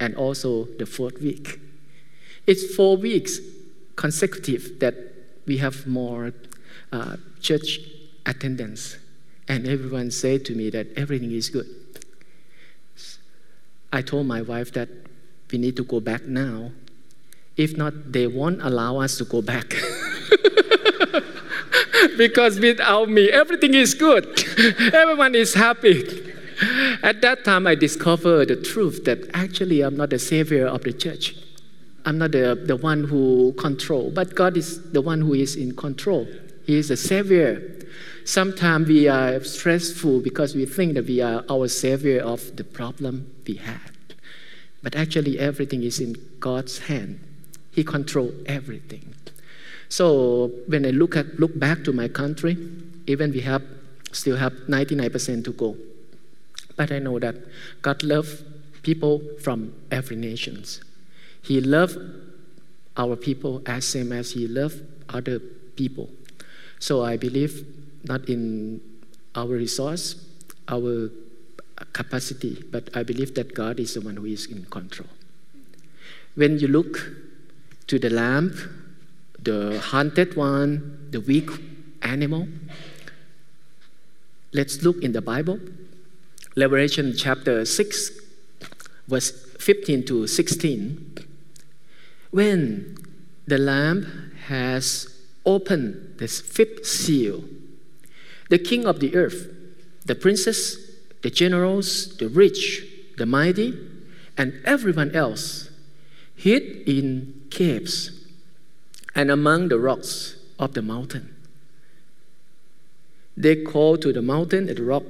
And 0.00 0.16
also 0.16 0.64
the 0.64 0.86
fourth 0.86 1.20
week. 1.20 1.60
It's 2.44 2.74
four 2.74 2.96
weeks 2.96 3.38
consecutive 3.94 4.80
that 4.80 4.96
we 5.46 5.58
have 5.58 5.86
more 5.86 6.32
uh, 6.90 7.16
church 7.40 7.78
attendance. 8.26 8.96
And 9.46 9.68
everyone 9.68 10.10
said 10.10 10.44
to 10.46 10.54
me 10.56 10.68
that 10.70 10.88
everything 10.96 11.30
is 11.30 11.48
good. 11.48 11.68
I 13.92 14.02
told 14.02 14.26
my 14.26 14.42
wife 14.42 14.72
that 14.72 14.88
we 15.52 15.58
need 15.58 15.76
to 15.76 15.84
go 15.84 16.00
back 16.00 16.24
now. 16.24 16.72
If 17.56 17.76
not, 17.76 18.10
they 18.10 18.26
won't 18.26 18.62
allow 18.62 18.98
us 18.98 19.16
to 19.18 19.24
go 19.24 19.42
back. 19.42 19.76
because 22.16 22.58
without 22.60 23.08
me, 23.08 23.30
everything 23.30 23.74
is 23.74 23.94
good. 23.94 24.26
Everyone 24.94 25.34
is 25.34 25.54
happy. 25.54 26.32
At 27.02 27.20
that 27.22 27.44
time, 27.44 27.66
I 27.66 27.74
discovered 27.74 28.48
the 28.48 28.56
truth 28.56 29.04
that 29.04 29.18
actually 29.34 29.82
I'm 29.82 29.96
not 29.96 30.10
the 30.10 30.18
savior 30.18 30.66
of 30.66 30.82
the 30.82 30.92
church. 30.92 31.36
I'm 32.04 32.18
not 32.18 32.32
the, 32.32 32.60
the 32.66 32.76
one 32.76 33.04
who 33.04 33.52
control, 33.58 34.10
but 34.10 34.34
God 34.34 34.56
is 34.56 34.92
the 34.92 35.00
one 35.00 35.20
who 35.20 35.34
is 35.34 35.56
in 35.56 35.76
control. 35.76 36.26
He 36.64 36.76
is 36.76 36.88
the 36.88 36.96
savior. 36.96 37.62
Sometimes 38.24 38.88
we 38.88 39.08
are 39.08 39.42
stressful 39.42 40.20
because 40.20 40.54
we 40.54 40.66
think 40.66 40.94
that 40.94 41.06
we 41.06 41.20
are 41.20 41.44
our 41.48 41.68
savior 41.68 42.20
of 42.20 42.56
the 42.56 42.64
problem 42.64 43.32
we 43.46 43.54
had. 43.54 43.92
But 44.82 44.94
actually, 44.94 45.38
everything 45.38 45.82
is 45.82 46.00
in 46.00 46.16
God's 46.38 46.78
hand. 46.78 47.20
He 47.72 47.84
controls 47.84 48.34
everything. 48.46 49.14
So 49.88 50.50
when 50.66 50.84
I 50.84 50.90
look 50.90 51.16
at 51.16 51.38
look 51.40 51.58
back 51.58 51.84
to 51.84 51.92
my 51.92 52.08
country, 52.08 52.56
even 53.06 53.32
we 53.32 53.40
have 53.40 53.62
still 54.12 54.36
have 54.36 54.52
99% 54.68 55.44
to 55.44 55.52
go. 55.52 55.76
But 56.76 56.92
I 56.92 56.98
know 56.98 57.18
that 57.18 57.34
God 57.82 58.02
loves 58.02 58.42
people 58.82 59.20
from 59.42 59.74
every 59.90 60.16
nations. 60.16 60.80
He 61.42 61.60
loves 61.60 61.96
our 62.96 63.16
people 63.16 63.62
as 63.66 63.86
same 63.86 64.12
as 64.12 64.32
He 64.32 64.46
loves 64.46 64.80
other 65.08 65.40
people. 65.76 66.08
So 66.78 67.02
I 67.04 67.16
believe 67.16 67.66
not 68.04 68.28
in 68.28 68.80
our 69.34 69.48
resource, 69.48 70.24
our 70.68 71.10
capacity, 71.92 72.64
but 72.70 72.90
I 72.94 73.02
believe 73.02 73.34
that 73.34 73.54
God 73.54 73.80
is 73.80 73.94
the 73.94 74.00
one 74.00 74.16
who 74.16 74.26
is 74.26 74.46
in 74.46 74.64
control. 74.66 75.08
When 76.34 76.58
you 76.58 76.68
look 76.68 77.12
to 77.86 77.98
the 77.98 78.10
Lamb 78.10 78.54
the 79.42 79.80
hunted 79.80 80.36
one, 80.36 81.08
the 81.10 81.20
weak 81.20 81.50
animal. 82.02 82.48
Let's 84.52 84.82
look 84.82 85.02
in 85.02 85.12
the 85.12 85.20
Bible. 85.20 85.60
Revelation 86.56 87.14
chapter 87.16 87.64
6, 87.64 88.10
verse 89.06 89.30
15 89.58 90.04
to 90.06 90.26
16. 90.26 91.14
When 92.30 92.96
the 93.46 93.58
Lamb 93.58 94.32
has 94.46 95.14
opened 95.46 96.16
this 96.18 96.40
fifth 96.40 96.86
seal, 96.86 97.44
the 98.48 98.58
king 98.58 98.86
of 98.86 99.00
the 99.00 99.14
earth, 99.14 99.48
the 100.04 100.14
princes, 100.14 100.96
the 101.22 101.30
generals, 101.30 102.16
the 102.16 102.28
rich, 102.28 102.84
the 103.18 103.26
mighty, 103.26 103.78
and 104.36 104.60
everyone 104.64 105.14
else 105.14 105.70
hid 106.34 106.62
in 106.88 107.46
caves 107.50 108.17
and 109.18 109.32
among 109.32 109.66
the 109.66 109.80
rocks 109.80 110.36
of 110.60 110.74
the 110.74 110.80
mountain. 110.80 111.34
They 113.36 113.64
called 113.64 114.00
to 114.02 114.12
the 114.12 114.22
mountain 114.22 114.68
and 114.68 114.78
the 114.78 114.84
rock, 114.84 115.02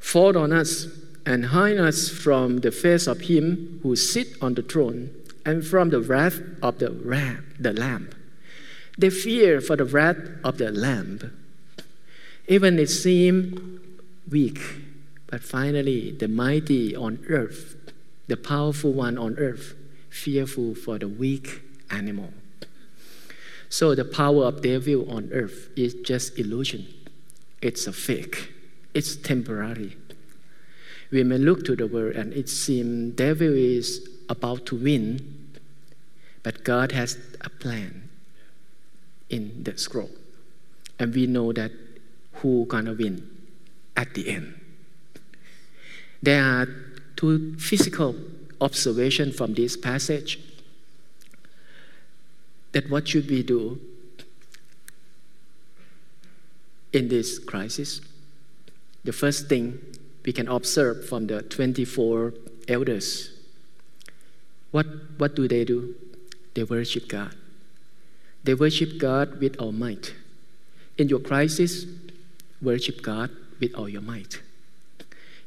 Fall 0.00 0.38
on 0.38 0.50
us 0.50 0.86
and 1.26 1.44
hide 1.44 1.76
us 1.76 2.08
from 2.08 2.60
the 2.60 2.70
face 2.70 3.06
of 3.06 3.20
him 3.20 3.80
who 3.82 3.96
sits 3.96 4.40
on 4.40 4.54
the 4.54 4.62
throne 4.62 5.10
and 5.44 5.62
from 5.62 5.90
the 5.90 6.00
wrath 6.00 6.40
of 6.62 6.78
the 6.78 6.90
ram, 6.90 7.54
the 7.60 7.74
lamb. 7.74 8.08
They 8.96 9.10
fear 9.10 9.60
for 9.60 9.76
the 9.76 9.84
wrath 9.84 10.16
of 10.42 10.56
the 10.56 10.72
lamb. 10.72 11.36
Even 12.48 12.78
it 12.78 12.88
seemed 12.88 13.78
weak, 14.30 14.58
but 15.26 15.42
finally 15.42 16.12
the 16.12 16.28
mighty 16.28 16.96
on 16.96 17.22
earth, 17.28 17.76
the 18.26 18.38
powerful 18.38 18.94
one 18.94 19.18
on 19.18 19.36
earth, 19.36 19.74
fearful 20.08 20.74
for 20.74 20.98
the 20.98 21.08
weak 21.08 21.60
animal. 21.90 22.32
So 23.72 23.94
the 23.94 24.04
power 24.04 24.44
of 24.44 24.60
devil 24.60 25.10
on 25.10 25.30
earth 25.32 25.70
is 25.76 25.94
just 26.04 26.38
illusion. 26.38 26.86
It's 27.62 27.86
a 27.86 27.92
fake. 27.94 28.52
It's 28.92 29.16
temporary. 29.16 29.96
We 31.10 31.24
may 31.24 31.38
look 31.38 31.64
to 31.64 31.74
the 31.74 31.86
world 31.86 32.14
and 32.14 32.34
it 32.34 32.50
seems 32.50 33.16
devil 33.16 33.48
is 33.48 34.06
about 34.28 34.66
to 34.66 34.76
win, 34.76 35.48
but 36.42 36.64
God 36.64 36.92
has 36.92 37.16
a 37.40 37.48
plan 37.48 38.10
in 39.30 39.64
the 39.64 39.78
scroll. 39.78 40.10
And 40.98 41.14
we 41.14 41.26
know 41.26 41.54
that 41.54 41.72
who 42.34 42.66
gonna 42.66 42.92
win 42.92 43.26
at 43.96 44.12
the 44.12 44.28
end. 44.28 44.52
There 46.22 46.44
are 46.44 46.68
two 47.16 47.54
physical 47.56 48.16
observations 48.60 49.34
from 49.34 49.54
this 49.54 49.78
passage 49.78 50.38
that 52.72 52.90
what 52.90 53.08
should 53.08 53.28
we 53.28 53.42
do 53.42 53.80
in 56.92 57.08
this 57.08 57.38
crisis? 57.38 58.00
The 59.04 59.12
first 59.12 59.48
thing 59.48 59.78
we 60.24 60.32
can 60.32 60.48
observe 60.48 61.08
from 61.08 61.26
the 61.26 61.42
24 61.42 62.34
elders 62.68 63.32
what, 64.72 64.86
what 65.18 65.36
do 65.36 65.46
they 65.46 65.64
do? 65.64 65.94
They 66.54 66.64
worship 66.64 67.06
God. 67.06 67.34
They 68.42 68.54
worship 68.54 68.98
God 68.98 69.38
with 69.40 69.56
all 69.60 69.70
might. 69.70 70.14
In 70.98 71.08
your 71.08 71.20
crisis, 71.20 71.86
worship 72.60 73.02
God 73.02 73.30
with 73.60 73.74
all 73.74 73.88
your 73.88 74.00
might. 74.00 74.40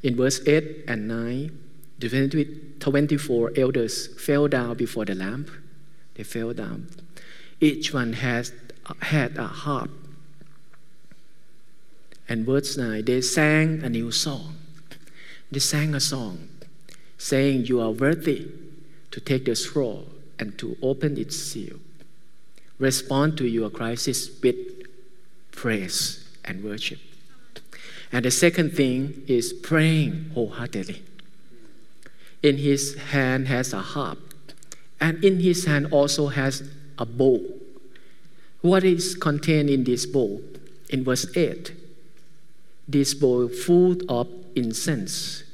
In 0.02 0.16
verse 0.16 0.40
8 0.46 0.84
and 0.88 1.08
9, 1.08 1.58
the 1.98 2.78
24 2.78 3.52
elders 3.56 4.06
fell 4.18 4.48
down 4.48 4.76
before 4.76 5.04
the 5.04 5.14
Lamb. 5.14 5.46
They 6.14 6.22
fell 6.22 6.52
down. 6.52 6.88
Each 7.60 7.92
one 7.92 8.14
has 8.14 8.52
had 9.00 9.36
a 9.36 9.46
harp. 9.46 9.90
And 12.28 12.44
verse 12.44 12.76
9, 12.76 13.04
they 13.04 13.20
sang 13.20 13.82
a 13.82 13.88
new 13.88 14.10
song. 14.10 14.56
They 15.50 15.60
sang 15.60 15.94
a 15.94 16.00
song 16.00 16.48
saying, 17.18 17.66
You 17.66 17.80
are 17.80 17.90
worthy 17.90 18.48
to 19.10 19.20
take 19.20 19.44
the 19.44 19.56
scroll 19.56 20.08
and 20.38 20.58
to 20.58 20.76
open 20.82 21.16
its 21.16 21.36
seal. 21.36 21.76
Respond 22.78 23.38
to 23.38 23.46
your 23.46 23.70
crisis 23.70 24.28
with 24.42 24.56
praise 25.52 26.28
and 26.44 26.62
worship. 26.62 26.98
And 28.12 28.24
the 28.24 28.30
second 28.30 28.74
thing 28.74 29.22
is 29.26 29.52
praying 29.52 30.30
wholeheartedly. 30.34 31.02
In 32.42 32.58
his 32.58 32.96
hand 32.96 33.48
has 33.48 33.72
a 33.72 33.80
harp, 33.80 34.18
and 35.00 35.24
in 35.24 35.40
his 35.40 35.64
hand 35.64 35.88
also 35.90 36.28
has 36.28 36.68
a 36.98 37.06
bowl. 37.06 37.42
What 38.60 38.84
is 38.84 39.14
contained 39.14 39.70
in 39.70 39.84
this 39.84 40.06
bowl? 40.06 40.42
In 40.88 41.04
verse 41.04 41.26
8, 41.36 41.72
this 42.88 43.14
bowl 43.14 43.48
full 43.48 43.96
of 44.08 44.28
incense, 44.54 45.44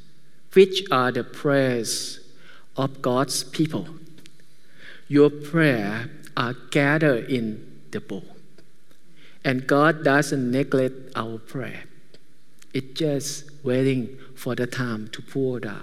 which 0.53 0.85
are 0.91 1.11
the 1.11 1.25
prayers 1.25 2.21
of 2.77 3.03
God's 3.03 3.45
people. 3.45 3.87
Your 5.09 5.31
prayer 5.31 6.11
are 6.37 6.55
gathered 6.71 7.31
in 7.31 7.81
the 7.91 8.01
bowl. 8.01 8.25
And 9.45 9.67
God 9.67 10.05
doesn't 10.05 10.51
neglect 10.51 11.13
our 11.17 11.39
prayer. 11.39 11.85
It's 12.73 12.99
just 12.99 13.51
waiting 13.63 14.17
for 14.35 14.55
the 14.55 14.67
time 14.67 15.09
to 15.09 15.23
pour 15.23 15.59
it 15.59 15.67
out. 15.67 15.83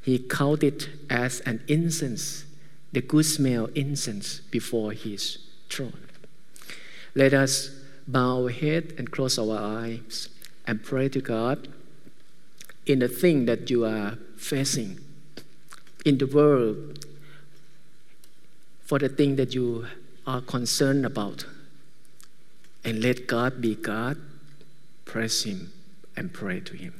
He 0.00 0.18
counted 0.18 0.82
it 0.84 0.88
as 1.10 1.40
an 1.40 1.62
incense, 1.66 2.44
the 2.96 3.02
good 3.02 3.26
smell 3.26 3.66
incense 3.74 4.40
before 4.50 4.90
his 4.90 5.36
throne. 5.68 6.08
Let 7.14 7.34
us 7.34 7.68
bow 8.08 8.44
our 8.44 8.48
head 8.48 8.94
and 8.96 9.10
close 9.10 9.38
our 9.38 9.58
eyes 9.58 10.30
and 10.66 10.82
pray 10.82 11.10
to 11.10 11.20
God 11.20 11.68
in 12.86 13.00
the 13.00 13.08
thing 13.08 13.44
that 13.44 13.68
you 13.68 13.84
are 13.84 14.16
facing 14.38 14.98
in 16.06 16.16
the 16.16 16.26
world 16.26 17.04
for 18.80 18.98
the 18.98 19.10
thing 19.10 19.36
that 19.36 19.54
you 19.54 19.84
are 20.26 20.40
concerned 20.40 21.04
about. 21.04 21.44
And 22.82 23.02
let 23.02 23.26
God 23.26 23.60
be 23.60 23.74
God. 23.74 24.16
Praise 25.04 25.42
Him 25.42 25.70
and 26.16 26.32
pray 26.32 26.60
to 26.60 26.74
Him. 26.74 26.94